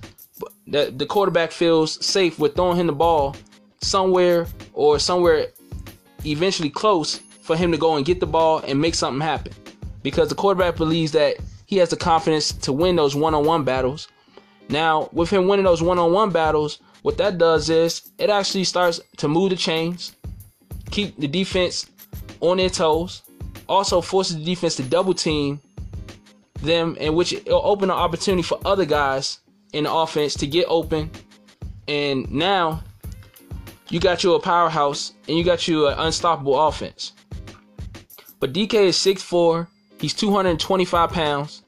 That 0.69 0.99
the 0.99 1.07
quarterback 1.07 1.53
feels 1.53 2.05
safe 2.05 2.39
with 2.39 2.55
throwing 2.55 2.79
him 2.79 2.87
the 2.87 2.93
ball 2.93 3.37
somewhere 3.81 4.47
or 4.73 4.99
somewhere 4.99 5.49
eventually 6.25 6.71
close 6.71 7.21
for 7.43 7.57
him 7.57 7.73
to 7.73 7.79
go 7.79 7.97
and 7.97 8.07
get 8.07 8.21
the 8.21 8.27
ball 8.27 8.59
and 8.67 8.81
make 8.81 8.95
something 8.95 9.21
happen. 9.21 9.53
Because 10.03 10.29
the 10.29 10.35
quarterback 10.35 10.77
believes 10.77 11.13
that 11.13 11.37
he 11.73 11.79
has 11.79 11.89
the 11.89 11.97
confidence 11.97 12.53
to 12.53 12.71
win 12.71 12.97
those 12.97 13.17
one 13.17 13.33
on 13.33 13.47
one 13.47 13.65
battles. 13.65 14.07
Now, 14.69 15.09
with 15.11 15.31
him 15.31 15.49
winning 15.49 15.65
those 15.65 15.83
one 15.83 15.99
on 15.99 16.13
one 16.13 16.29
battles, 16.29 16.81
what 17.01 17.17
that 17.17 17.39
does 17.39 17.71
is 17.71 18.11
it 18.19 18.29
actually 18.29 18.65
starts 18.65 19.01
to 19.17 19.27
move 19.27 19.49
the 19.49 19.57
chains, 19.57 20.15
keep 20.91 21.19
the 21.19 21.27
defense 21.27 21.87
on 22.41 22.59
their 22.59 22.69
toes, 22.69 23.23
also 23.71 24.03
forces 24.03 24.37
the 24.37 24.45
defense 24.45 24.77
to 24.77 24.83
double 24.83 25.15
team 25.15 25.63
them, 26.57 26.95
in 26.97 27.15
which 27.15 27.33
it'll 27.33 27.65
open 27.65 27.89
an 27.89 27.97
opportunity 27.97 28.43
for 28.43 28.61
other 28.67 28.85
guys 28.85 29.39
in 29.73 29.85
the 29.85 29.91
offense 29.91 30.35
to 30.35 30.47
get 30.47 30.67
open. 30.69 31.11
And 31.89 32.31
now 32.31 32.83
you 33.89 33.99
got 33.99 34.23
you 34.23 34.35
a 34.35 34.41
powerhouse 34.41 35.15
and 35.27 35.39
you 35.39 35.43
got 35.43 35.67
you 35.67 35.87
an 35.87 35.99
unstoppable 35.99 36.69
offense. 36.69 37.15
But 38.41 38.53
DK 38.53 38.75
is 38.75 38.99
6'4, 38.99 39.67
he's 39.99 40.13
225 40.13 41.11
pounds. 41.11 41.62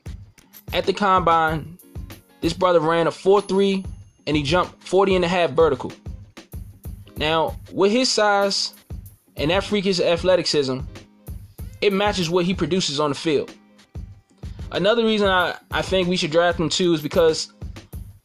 At 0.74 0.86
the 0.86 0.92
combine, 0.92 1.78
this 2.40 2.52
brother 2.52 2.80
ran 2.80 3.06
a 3.06 3.10
4-3 3.10 3.86
and 4.26 4.36
he 4.36 4.42
jumped 4.42 4.82
40 4.82 5.14
and 5.14 5.24
a 5.24 5.28
half 5.28 5.50
vertical. 5.50 5.92
Now, 7.16 7.56
with 7.72 7.92
his 7.92 8.10
size 8.10 8.74
and 9.36 9.52
that 9.52 9.62
freakish 9.62 10.00
athleticism, 10.00 10.80
it 11.80 11.92
matches 11.92 12.28
what 12.28 12.44
he 12.44 12.54
produces 12.54 12.98
on 12.98 13.10
the 13.10 13.14
field. 13.14 13.54
Another 14.72 15.04
reason 15.04 15.28
I, 15.28 15.54
I 15.70 15.80
think 15.80 16.08
we 16.08 16.16
should 16.16 16.32
draft 16.32 16.58
him 16.58 16.68
too 16.68 16.92
is 16.92 17.00
because 17.00 17.52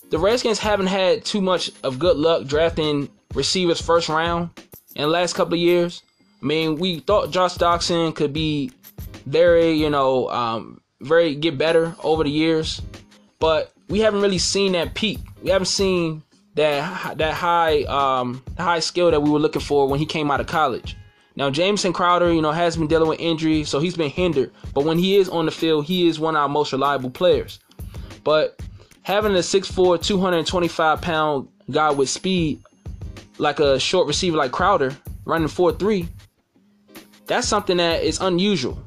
the 0.10 0.18
Redskins 0.18 0.58
haven't 0.58 0.88
had 0.88 1.24
too 1.24 1.42
much 1.42 1.72
of 1.84 2.00
good 2.00 2.18
luck 2.18 2.48
drafting 2.48 3.10
receivers 3.36 3.80
first 3.80 4.10
round 4.10 4.50
in 4.96 5.04
the 5.04 5.08
last 5.08 5.36
couple 5.36 5.54
of 5.54 5.60
years. 5.60 6.02
I 6.42 6.46
mean, 6.48 6.80
we 6.80 7.02
thought 7.02 7.30
Josh 7.30 7.58
Doctson 7.58 8.16
could 8.16 8.34
be 8.34 8.72
very, 9.28 9.74
you 9.74 9.92
know, 9.92 10.28
um, 10.32 10.82
very 11.02 11.36
get 11.36 11.58
better 11.58 11.96
over 12.04 12.24
the 12.24 12.30
years, 12.30 12.82
but 13.40 13.74
we 13.88 14.00
haven't 14.00 14.22
really 14.22 14.38
seen 14.38 14.74
that 14.74 14.94
peak. 14.94 15.20
We 15.42 15.50
haven't 15.50 15.68
seen 15.68 16.24
that 16.56 17.18
that 17.18 17.34
high 17.34 17.84
um, 17.84 18.44
high 18.58 18.80
skill 18.80 19.12
that 19.12 19.22
we 19.22 19.30
were 19.30 19.40
looking 19.40 19.62
for 19.62 19.88
when 19.88 20.00
he 20.00 20.06
came 20.06 20.32
out 20.32 20.40
of 20.40 20.48
college. 20.48 20.96
Now 21.36 21.50
Jamison 21.50 21.94
Crowder, 21.94 22.34
you 22.34 22.42
know, 22.42 22.52
has 22.52 22.76
been 22.76 22.88
dealing 22.88 23.10
with 23.10 23.20
injury, 23.20 23.64
so 23.64 23.80
he's 23.80 23.96
been 23.96 24.10
hindered. 24.10 24.52
But 24.74 24.84
when 24.86 24.98
he 24.98 25.18
is 25.18 25.30
on 25.30 25.46
the 25.46 25.52
field, 25.52 25.86
he 25.86 26.08
is 26.08 26.20
one 26.20 26.36
of 26.36 26.42
our 26.42 26.50
most 26.50 26.74
reliable 26.74 27.10
players. 27.10 27.60
But 28.24 28.60
having 29.04 29.34
a 29.34 29.40
6'4", 29.40 30.04
225 30.04 31.02
pound 31.02 31.48
guy 31.72 31.92
with 31.92 32.10
speed, 32.10 32.62
like 33.38 33.60
a 33.60 33.80
short 33.80 34.08
receiver 34.08 34.36
like 34.38 34.52
Crowder, 34.52 34.96
running 35.26 35.48
4'3", 35.48 36.08
that's 37.26 37.48
something 37.48 37.78
that 37.78 38.04
is 38.04 38.20
unusual. 38.20 38.78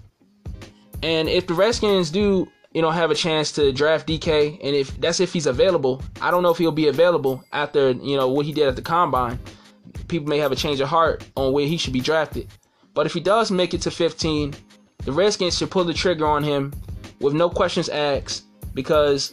And 1.02 1.28
if 1.28 1.46
the 1.46 1.54
Redskins 1.54 2.10
do, 2.10 2.48
you 2.72 2.80
know, 2.80 2.90
have 2.90 3.10
a 3.10 3.14
chance 3.14 3.52
to 3.52 3.72
draft 3.72 4.06
DK, 4.06 4.58
and 4.62 4.76
if 4.76 4.96
that's 5.00 5.20
if 5.20 5.32
he's 5.32 5.46
available, 5.46 6.02
I 6.20 6.30
don't 6.30 6.42
know 6.42 6.50
if 6.50 6.58
he'll 6.58 6.72
be 6.72 6.88
available 6.88 7.44
after, 7.52 7.90
you 7.90 8.16
know, 8.16 8.28
what 8.28 8.46
he 8.46 8.52
did 8.52 8.68
at 8.68 8.76
the 8.76 8.82
combine. 8.82 9.38
People 10.08 10.28
may 10.28 10.38
have 10.38 10.52
a 10.52 10.56
change 10.56 10.80
of 10.80 10.88
heart 10.88 11.24
on 11.36 11.52
where 11.52 11.66
he 11.66 11.76
should 11.76 11.92
be 11.92 12.00
drafted. 12.00 12.48
But 12.94 13.06
if 13.06 13.14
he 13.14 13.20
does 13.20 13.50
make 13.50 13.74
it 13.74 13.82
to 13.82 13.90
15, 13.90 14.54
the 15.04 15.12
Redskins 15.12 15.58
should 15.58 15.70
pull 15.70 15.84
the 15.84 15.94
trigger 15.94 16.26
on 16.26 16.44
him 16.44 16.72
with 17.20 17.34
no 17.34 17.48
questions 17.50 17.88
asked 17.88 18.44
because 18.74 19.32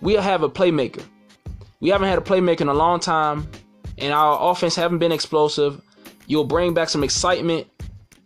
we 0.00 0.14
have 0.14 0.42
a 0.42 0.48
playmaker. 0.48 1.02
We 1.80 1.88
haven't 1.88 2.08
had 2.08 2.18
a 2.18 2.22
playmaker 2.22 2.62
in 2.62 2.68
a 2.68 2.74
long 2.74 3.00
time, 3.00 3.48
and 3.98 4.12
our 4.12 4.50
offense 4.50 4.76
haven't 4.76 4.98
been 4.98 5.12
explosive. 5.12 5.80
You'll 6.26 6.44
bring 6.44 6.74
back 6.74 6.88
some 6.88 7.02
excitement 7.02 7.66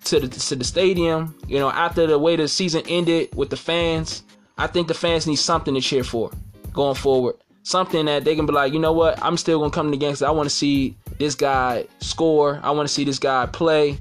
to 0.05 0.21
the 0.21 0.29
to 0.29 0.57
the 0.57 0.65
stadium. 0.65 1.37
You 1.47 1.59
know, 1.59 1.71
after 1.71 2.07
the 2.07 2.19
way 2.19 2.37
the 2.37 2.49
season 2.49 2.83
ended 2.89 3.35
with 3.35 3.51
the 3.51 3.57
fans, 3.57 4.23
I 4.59 4.67
think 4.67 4.89
the 4.89 4.95
fans 4.95 5.27
need 5.27 5.37
something 5.37 5.75
to 5.75 5.81
cheer 5.81 6.05
for 6.05 6.31
going 6.73 6.95
forward. 6.95 7.37
Something 7.65 8.07
that 8.07 8.25
they 8.25 8.35
can 8.35 8.47
be 8.47 8.53
like, 8.53 8.73
you 8.73 8.81
know 8.81 8.93
what, 8.93 9.23
I'm 9.23 9.37
still 9.37 9.61
gonna 9.61 9.71
come 9.71 9.87
to 9.87 9.91
the 9.93 9.97
game 9.97 10.17
I 10.27 10.31
want 10.31 10.49
to 10.49 10.55
see 10.55 10.97
this 11.19 11.35
guy 11.35 11.87
score. 12.01 12.61
I 12.63 12.71
want 12.73 12.89
to 12.89 12.93
see 12.93 13.05
this 13.05 13.21
guy 13.21 13.47
play, 13.47 13.99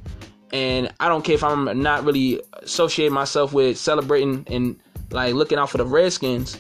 and 0.52 0.92
I 1.00 1.08
don't 1.08 1.24
care 1.24 1.36
if 1.36 1.44
I'm 1.44 1.82
not 1.82 2.04
really 2.04 2.42
associating 2.64 3.14
myself 3.14 3.54
with 3.54 3.78
celebrating 3.78 4.46
and 4.50 4.80
like 5.12 5.36
looking 5.36 5.60
out 5.60 5.70
for 5.70 5.78
the 5.78 5.86
Redskins, 5.86 6.58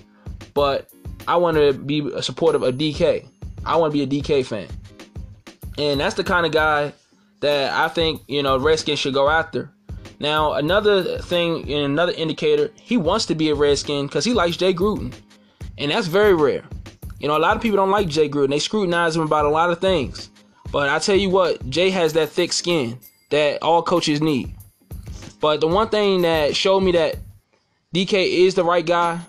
but 0.53 0.89
I 1.27 1.37
want 1.37 1.57
to 1.57 1.73
be 1.73 2.07
a 2.13 2.21
supportive 2.21 2.63
of 2.63 2.75
DK. 2.75 3.27
I 3.65 3.77
want 3.77 3.93
to 3.93 4.05
be 4.05 4.17
a 4.17 4.21
DK 4.21 4.45
fan. 4.45 4.67
And 5.77 5.99
that's 5.99 6.15
the 6.15 6.23
kind 6.23 6.45
of 6.45 6.51
guy 6.51 6.93
that 7.41 7.73
I 7.73 7.87
think, 7.89 8.21
you 8.27 8.41
know, 8.41 8.57
Redskins 8.57 8.99
should 8.99 9.13
go 9.13 9.29
after. 9.29 9.71
Now, 10.19 10.53
another 10.53 11.17
thing 11.19 11.63
and 11.71 11.85
another 11.85 12.13
indicator, 12.13 12.71
he 12.75 12.95
wants 12.95 13.25
to 13.25 13.35
be 13.35 13.49
a 13.49 13.55
Redskin 13.55 14.05
because 14.05 14.23
he 14.23 14.33
likes 14.33 14.55
Jay 14.55 14.73
Gruden. 14.73 15.13
And 15.77 15.91
that's 15.91 16.07
very 16.07 16.35
rare. 16.35 16.63
You 17.19 17.27
know, 17.27 17.35
a 17.35 17.39
lot 17.39 17.55
of 17.55 17.61
people 17.61 17.77
don't 17.77 17.89
like 17.89 18.07
Jay 18.07 18.29
Gruden. 18.29 18.49
They 18.49 18.59
scrutinize 18.59 19.15
him 19.15 19.23
about 19.23 19.45
a 19.45 19.49
lot 19.49 19.71
of 19.71 19.79
things. 19.79 20.29
But 20.71 20.89
I 20.89 20.99
tell 20.99 21.15
you 21.15 21.29
what, 21.29 21.67
Jay 21.69 21.89
has 21.89 22.13
that 22.13 22.29
thick 22.29 22.53
skin 22.53 22.99
that 23.31 23.61
all 23.63 23.81
coaches 23.81 24.21
need. 24.21 24.55
But 25.39 25.59
the 25.59 25.67
one 25.67 25.89
thing 25.89 26.21
that 26.21 26.55
showed 26.55 26.81
me 26.81 26.91
that 26.91 27.15
DK 27.95 28.45
is 28.45 28.53
the 28.53 28.63
right 28.63 28.85
guy, 28.85 29.19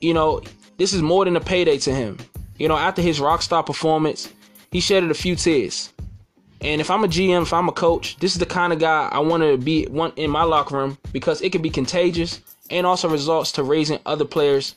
you 0.00 0.14
know, 0.14 0.40
this 0.78 0.92
is 0.92 1.02
more 1.02 1.24
than 1.24 1.34
a 1.34 1.40
payday 1.40 1.78
to 1.78 1.92
him. 1.92 2.16
You 2.58 2.68
know, 2.68 2.76
after 2.76 3.02
his 3.02 3.20
rock 3.20 3.42
star 3.42 3.64
performance, 3.64 4.32
he 4.70 4.80
shedded 4.80 5.10
a 5.10 5.14
few 5.14 5.34
tears. 5.34 5.92
And 6.60 6.80
if 6.80 6.90
I'm 6.90 7.04
a 7.04 7.08
GM, 7.08 7.42
if 7.42 7.52
I'm 7.52 7.68
a 7.68 7.72
coach, 7.72 8.16
this 8.18 8.32
is 8.32 8.38
the 8.38 8.46
kind 8.46 8.72
of 8.72 8.80
guy 8.80 9.08
I 9.10 9.20
want 9.20 9.42
to 9.42 9.56
be 9.56 9.86
one 9.86 10.12
in 10.16 10.30
my 10.30 10.42
locker 10.42 10.76
room 10.76 10.98
because 11.12 11.40
it 11.40 11.52
can 11.52 11.62
be 11.62 11.70
contagious 11.70 12.40
and 12.70 12.86
also 12.86 13.08
results 13.08 13.52
to 13.52 13.62
raising 13.62 14.00
other 14.06 14.24
players' 14.24 14.74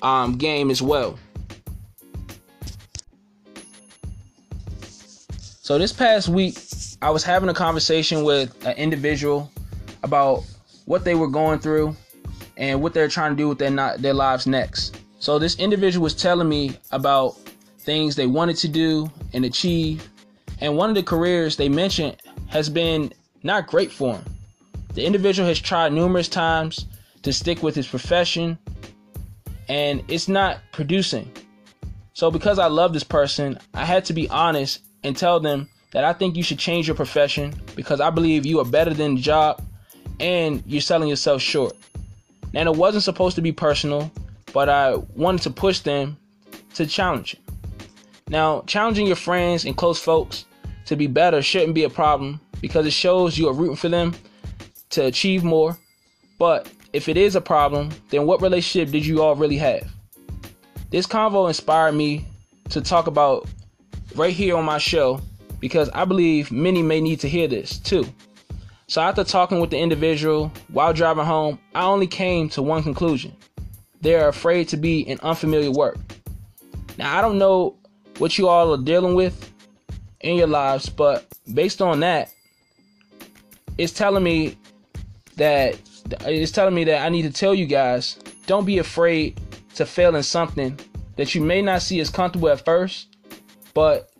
um, 0.00 0.36
game 0.38 0.70
as 0.70 0.80
well. 0.80 1.18
So 5.38 5.78
this 5.78 5.92
past 5.92 6.28
week, 6.28 6.58
I 7.02 7.10
was 7.10 7.22
having 7.22 7.48
a 7.48 7.54
conversation 7.54 8.24
with 8.24 8.66
an 8.66 8.76
individual 8.76 9.50
about 10.02 10.44
what 10.86 11.04
they 11.04 11.14
were 11.14 11.28
going 11.28 11.58
through 11.58 11.96
and 12.56 12.82
what 12.82 12.94
they're 12.94 13.08
trying 13.08 13.32
to 13.32 13.36
do 13.36 13.48
with 13.48 13.58
their 13.58 13.70
not 13.70 14.02
their 14.02 14.14
lives 14.14 14.46
next. 14.46 14.98
So 15.18 15.38
this 15.38 15.56
individual 15.58 16.02
was 16.02 16.14
telling 16.14 16.48
me 16.48 16.76
about 16.90 17.36
things 17.78 18.16
they 18.16 18.26
wanted 18.26 18.56
to 18.58 18.68
do 18.68 19.10
and 19.32 19.44
achieve, 19.44 20.08
and 20.62 20.76
one 20.76 20.88
of 20.88 20.94
the 20.94 21.02
careers 21.02 21.56
they 21.56 21.68
mentioned 21.68 22.16
has 22.46 22.70
been 22.70 23.12
not 23.42 23.66
great 23.66 23.90
for 23.90 24.14
him. 24.14 24.24
The 24.94 25.04
individual 25.04 25.48
has 25.48 25.58
tried 25.58 25.92
numerous 25.92 26.28
times 26.28 26.86
to 27.22 27.32
stick 27.32 27.64
with 27.64 27.74
his 27.74 27.88
profession, 27.88 28.56
and 29.68 30.04
it's 30.06 30.28
not 30.28 30.60
producing. 30.70 31.28
So 32.14 32.30
because 32.30 32.60
I 32.60 32.68
love 32.68 32.92
this 32.92 33.02
person, 33.02 33.58
I 33.74 33.84
had 33.84 34.04
to 34.04 34.12
be 34.12 34.30
honest 34.30 34.84
and 35.02 35.16
tell 35.16 35.40
them 35.40 35.68
that 35.90 36.04
I 36.04 36.12
think 36.12 36.36
you 36.36 36.44
should 36.44 36.60
change 36.60 36.86
your 36.86 36.94
profession 36.94 37.52
because 37.74 38.00
I 38.00 38.10
believe 38.10 38.46
you 38.46 38.60
are 38.60 38.64
better 38.64 38.94
than 38.94 39.16
the 39.16 39.20
job 39.20 39.60
and 40.20 40.62
you're 40.64 40.80
selling 40.80 41.08
yourself 41.08 41.42
short. 41.42 41.76
And 42.54 42.68
it 42.68 42.76
wasn't 42.76 43.02
supposed 43.02 43.34
to 43.34 43.42
be 43.42 43.50
personal, 43.50 44.12
but 44.52 44.68
I 44.68 44.94
wanted 45.16 45.42
to 45.42 45.50
push 45.50 45.80
them 45.80 46.16
to 46.74 46.86
challenge. 46.86 47.36
Now, 48.28 48.62
challenging 48.68 49.08
your 49.08 49.16
friends 49.16 49.64
and 49.64 49.76
close 49.76 49.98
folks 49.98 50.44
to 50.86 50.96
be 50.96 51.06
better 51.06 51.42
shouldn't 51.42 51.74
be 51.74 51.84
a 51.84 51.90
problem 51.90 52.40
because 52.60 52.86
it 52.86 52.92
shows 52.92 53.38
you 53.38 53.48
are 53.48 53.54
rooting 53.54 53.76
for 53.76 53.88
them 53.88 54.14
to 54.90 55.06
achieve 55.06 55.44
more. 55.44 55.76
But 56.38 56.70
if 56.92 57.08
it 57.08 57.16
is 57.16 57.36
a 57.36 57.40
problem, 57.40 57.90
then 58.10 58.26
what 58.26 58.42
relationship 58.42 58.92
did 58.92 59.06
you 59.06 59.22
all 59.22 59.34
really 59.34 59.58
have? 59.58 59.90
This 60.90 61.06
convo 61.06 61.48
inspired 61.48 61.92
me 61.92 62.26
to 62.70 62.80
talk 62.80 63.06
about 63.06 63.48
right 64.14 64.32
here 64.32 64.56
on 64.56 64.64
my 64.64 64.78
show 64.78 65.20
because 65.58 65.88
I 65.90 66.04
believe 66.04 66.50
many 66.52 66.82
may 66.82 67.00
need 67.00 67.20
to 67.20 67.28
hear 67.28 67.48
this 67.48 67.78
too. 67.78 68.06
So 68.88 69.00
after 69.00 69.24
talking 69.24 69.60
with 69.60 69.70
the 69.70 69.78
individual 69.78 70.52
while 70.68 70.92
driving 70.92 71.24
home, 71.24 71.58
I 71.74 71.84
only 71.84 72.06
came 72.06 72.48
to 72.50 72.62
one 72.62 72.82
conclusion. 72.82 73.34
They 74.02 74.16
are 74.16 74.28
afraid 74.28 74.68
to 74.68 74.76
be 74.76 75.00
in 75.00 75.18
unfamiliar 75.20 75.70
work. 75.70 75.96
Now 76.98 77.16
I 77.16 77.22
don't 77.22 77.38
know 77.38 77.76
what 78.18 78.36
you 78.36 78.48
all 78.48 78.74
are 78.74 78.82
dealing 78.82 79.14
with 79.14 79.51
in 80.22 80.36
your 80.36 80.46
lives, 80.46 80.88
but 80.88 81.26
based 81.52 81.82
on 81.82 82.00
that, 82.00 82.32
it's 83.78 83.92
telling 83.92 84.22
me 84.22 84.56
that 85.36 85.78
it's 86.26 86.52
telling 86.52 86.74
me 86.74 86.84
that 86.84 87.02
I 87.02 87.08
need 87.08 87.22
to 87.22 87.32
tell 87.32 87.54
you 87.54 87.66
guys, 87.66 88.18
don't 88.46 88.64
be 88.64 88.78
afraid 88.78 89.40
to 89.74 89.86
fail 89.86 90.14
in 90.16 90.22
something 90.22 90.78
that 91.16 91.34
you 91.34 91.40
may 91.40 91.62
not 91.62 91.82
see 91.82 92.00
as 92.00 92.10
comfortable 92.10 92.48
at 92.48 92.64
first, 92.64 93.16
but 93.74 94.10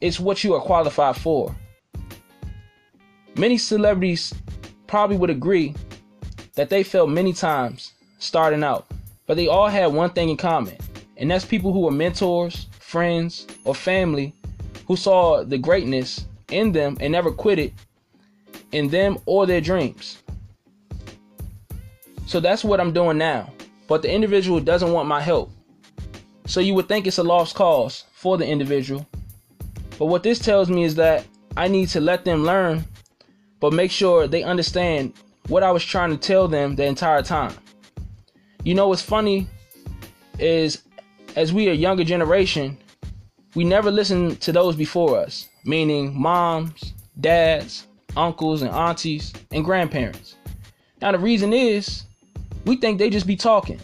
it's 0.00 0.20
what 0.20 0.42
you 0.44 0.54
are 0.54 0.60
qualified 0.60 1.16
for. 1.16 1.54
Many 3.36 3.58
celebrities 3.58 4.32
probably 4.86 5.16
would 5.16 5.30
agree 5.30 5.74
that 6.54 6.68
they 6.68 6.82
failed 6.82 7.10
many 7.10 7.32
times 7.32 7.92
starting 8.18 8.62
out, 8.62 8.86
but 9.26 9.36
they 9.36 9.48
all 9.48 9.68
had 9.68 9.86
one 9.86 10.10
thing 10.10 10.28
in 10.28 10.36
common, 10.36 10.76
and 11.16 11.30
that's 11.30 11.44
people 11.44 11.72
who 11.72 11.80
were 11.80 11.90
mentors, 11.90 12.66
friends, 12.78 13.46
or 13.64 13.74
family 13.74 14.34
who 14.86 14.96
saw 14.96 15.42
the 15.44 15.58
greatness 15.58 16.26
in 16.50 16.72
them 16.72 16.96
and 17.00 17.12
never 17.12 17.30
quit 17.30 17.58
it 17.58 17.72
in 18.72 18.88
them 18.88 19.18
or 19.26 19.46
their 19.46 19.60
dreams. 19.60 20.22
So 22.26 22.40
that's 22.40 22.64
what 22.64 22.80
I'm 22.80 22.92
doing 22.92 23.18
now. 23.18 23.52
But 23.88 24.02
the 24.02 24.12
individual 24.12 24.60
doesn't 24.60 24.92
want 24.92 25.08
my 25.08 25.20
help. 25.20 25.50
So 26.46 26.60
you 26.60 26.74
would 26.74 26.88
think 26.88 27.06
it's 27.06 27.18
a 27.18 27.22
lost 27.22 27.54
cause 27.54 28.04
for 28.12 28.38
the 28.38 28.46
individual. 28.46 29.06
But 29.98 30.06
what 30.06 30.22
this 30.22 30.38
tells 30.38 30.68
me 30.68 30.84
is 30.84 30.94
that 30.96 31.26
I 31.56 31.68
need 31.68 31.88
to 31.90 32.00
let 32.00 32.24
them 32.24 32.44
learn, 32.44 32.84
but 33.60 33.72
make 33.72 33.90
sure 33.90 34.26
they 34.26 34.42
understand 34.42 35.12
what 35.48 35.62
I 35.62 35.70
was 35.70 35.84
trying 35.84 36.10
to 36.10 36.16
tell 36.16 36.48
them 36.48 36.74
the 36.74 36.84
entire 36.84 37.22
time. 37.22 37.54
You 38.64 38.74
know 38.74 38.88
what's 38.88 39.02
funny 39.02 39.46
is 40.38 40.82
as 41.36 41.52
we 41.52 41.68
a 41.68 41.72
younger 41.72 42.04
generation, 42.04 42.78
we 43.54 43.64
never 43.64 43.90
listen 43.90 44.36
to 44.36 44.52
those 44.52 44.76
before 44.76 45.18
us, 45.18 45.48
meaning 45.64 46.18
moms, 46.18 46.94
dads, 47.20 47.86
uncles 48.16 48.62
and 48.62 48.70
aunties 48.70 49.32
and 49.50 49.64
grandparents. 49.64 50.36
Now 51.00 51.12
the 51.12 51.18
reason 51.18 51.52
is 51.52 52.04
we 52.64 52.76
think 52.76 52.98
they 52.98 53.10
just 53.10 53.26
be 53.26 53.36
talking. 53.36 53.80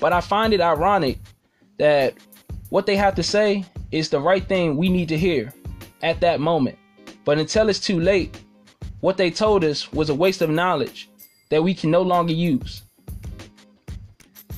But 0.00 0.12
I 0.12 0.20
find 0.20 0.52
it 0.52 0.60
ironic 0.60 1.18
that 1.78 2.14
what 2.70 2.86
they 2.86 2.96
have 2.96 3.14
to 3.16 3.22
say 3.22 3.64
is 3.90 4.10
the 4.10 4.20
right 4.20 4.46
thing 4.46 4.76
we 4.76 4.88
need 4.88 5.08
to 5.08 5.18
hear 5.18 5.52
at 6.02 6.20
that 6.20 6.40
moment. 6.40 6.78
But 7.24 7.38
until 7.38 7.68
it's 7.68 7.80
too 7.80 8.00
late, 8.00 8.40
what 9.00 9.16
they 9.16 9.30
told 9.30 9.64
us 9.64 9.92
was 9.92 10.10
a 10.10 10.14
waste 10.14 10.42
of 10.42 10.50
knowledge 10.50 11.08
that 11.50 11.62
we 11.62 11.74
can 11.74 11.90
no 11.90 12.02
longer 12.02 12.32
use. 12.32 12.82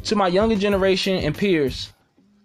To 0.04 0.16
my 0.16 0.28
younger 0.28 0.56
generation 0.56 1.22
and 1.22 1.36
peers, 1.36 1.92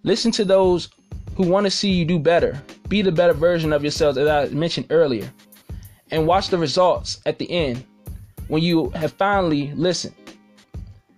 listen 0.03 0.31
to 0.33 0.45
those 0.45 0.89
who 1.35 1.43
want 1.43 1.65
to 1.65 1.71
see 1.71 1.91
you 1.91 2.05
do 2.05 2.17
better, 2.17 2.61
be 2.87 3.01
the 3.01 3.11
better 3.11 3.33
version 3.33 3.73
of 3.73 3.83
yourselves, 3.83 4.17
as 4.17 4.27
I 4.27 4.53
mentioned 4.53 4.87
earlier, 4.89 5.31
and 6.11 6.25
watch 6.25 6.47
the 6.49 6.57
results 6.57 7.19
at 7.25 7.37
the 7.37 7.49
end 7.51 7.83
when 8.47 8.63
you 8.63 8.89
have 8.91 9.11
finally 9.13 9.71
listened. 9.73 10.15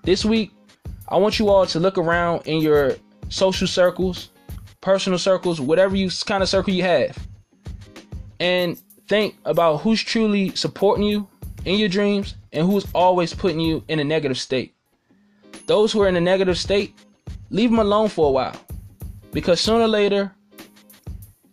This 0.04 0.26
week, 0.26 0.52
I 1.10 1.18
want 1.18 1.40
you 1.40 1.50
all 1.50 1.66
to 1.68 1.80
look 1.80 1.98
around 1.98 2.48
in 2.48 2.62
your 2.62 2.96
social 3.30 3.68
circles, 3.68 4.30
personal 4.82 5.20
circles, 5.20 5.62
whatever 5.62 5.96
you 5.96 6.10
kind 6.26 6.42
of 6.42 6.50
circle 6.50 6.74
you 6.74 6.84
have, 6.84 7.18
and 8.40 8.80
think 9.08 9.36
about 9.46 9.82
who's 9.82 10.02
truly 10.02 10.56
supporting 10.56 11.06
you 11.06 11.28
in 11.66 11.78
your 11.78 11.90
dreams 11.90 12.36
and 12.54 12.66
who's 12.66 12.88
always 12.96 13.34
putting 13.34 13.60
you 13.60 13.84
in 13.88 14.00
a 14.00 14.04
negative 14.04 14.38
state. 14.38 14.74
Those 15.68 15.92
who 15.92 16.02
are 16.02 16.08
in 16.08 16.16
a 16.16 16.22
negative 16.22 16.58
state, 16.58 16.96
leave 17.50 17.70
them 17.70 17.80
alone 17.80 18.10
for 18.10 18.30
a 18.30 18.32
while 18.32 18.60
because 19.38 19.62
sooner 19.62 19.84
or 19.84 19.88
later, 19.88 20.32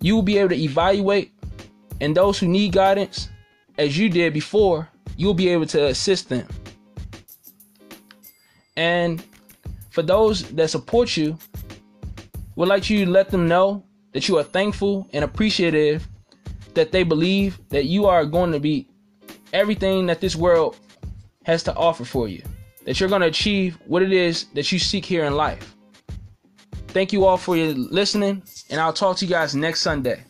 you 0.00 0.14
will 0.14 0.22
be 0.22 0.38
able 0.38 0.48
to 0.48 0.56
evaluate, 0.56 1.32
and 2.00 2.16
those 2.16 2.38
who 2.38 2.48
need 2.48 2.72
guidance, 2.72 3.28
as 3.76 3.98
you 3.98 4.08
did 4.08 4.32
before, 4.32 4.88
you'll 5.18 5.34
be 5.34 5.50
able 5.50 5.66
to 5.66 5.88
assist 5.88 6.30
them. 6.30 6.48
And 8.74 9.22
for 9.90 10.00
those 10.00 10.44
that 10.52 10.70
support 10.70 11.14
you, 11.14 11.36
would 12.56 12.68
like 12.68 12.88
you 12.88 13.04
to 13.04 13.10
let 13.10 13.28
them 13.28 13.46
know 13.46 13.84
that 14.12 14.28
you 14.28 14.38
are 14.38 14.44
thankful 14.44 15.06
and 15.12 15.22
appreciative 15.22 16.08
that 16.72 16.90
they 16.90 17.02
believe 17.02 17.60
that 17.68 17.84
you 17.84 18.06
are 18.06 18.24
going 18.24 18.52
to 18.52 18.60
be 18.60 18.88
everything 19.52 20.06
that 20.06 20.22
this 20.22 20.34
world 20.34 20.78
has 21.44 21.62
to 21.64 21.74
offer 21.76 22.06
for 22.06 22.28
you. 22.28 22.42
That 22.86 22.98
you're 22.98 23.10
going 23.10 23.20
to 23.20 23.28
achieve 23.28 23.78
what 23.84 24.00
it 24.00 24.10
is 24.10 24.46
that 24.54 24.72
you 24.72 24.78
seek 24.78 25.04
here 25.04 25.26
in 25.26 25.34
life. 25.34 25.73
Thank 26.94 27.12
you 27.12 27.24
all 27.24 27.36
for 27.36 27.56
your 27.56 27.74
listening, 27.74 28.40
and 28.70 28.80
I'll 28.80 28.92
talk 28.92 29.16
to 29.16 29.24
you 29.26 29.30
guys 29.30 29.52
next 29.52 29.80
Sunday. 29.82 30.22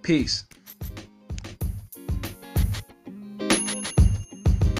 Peace. 0.00 0.44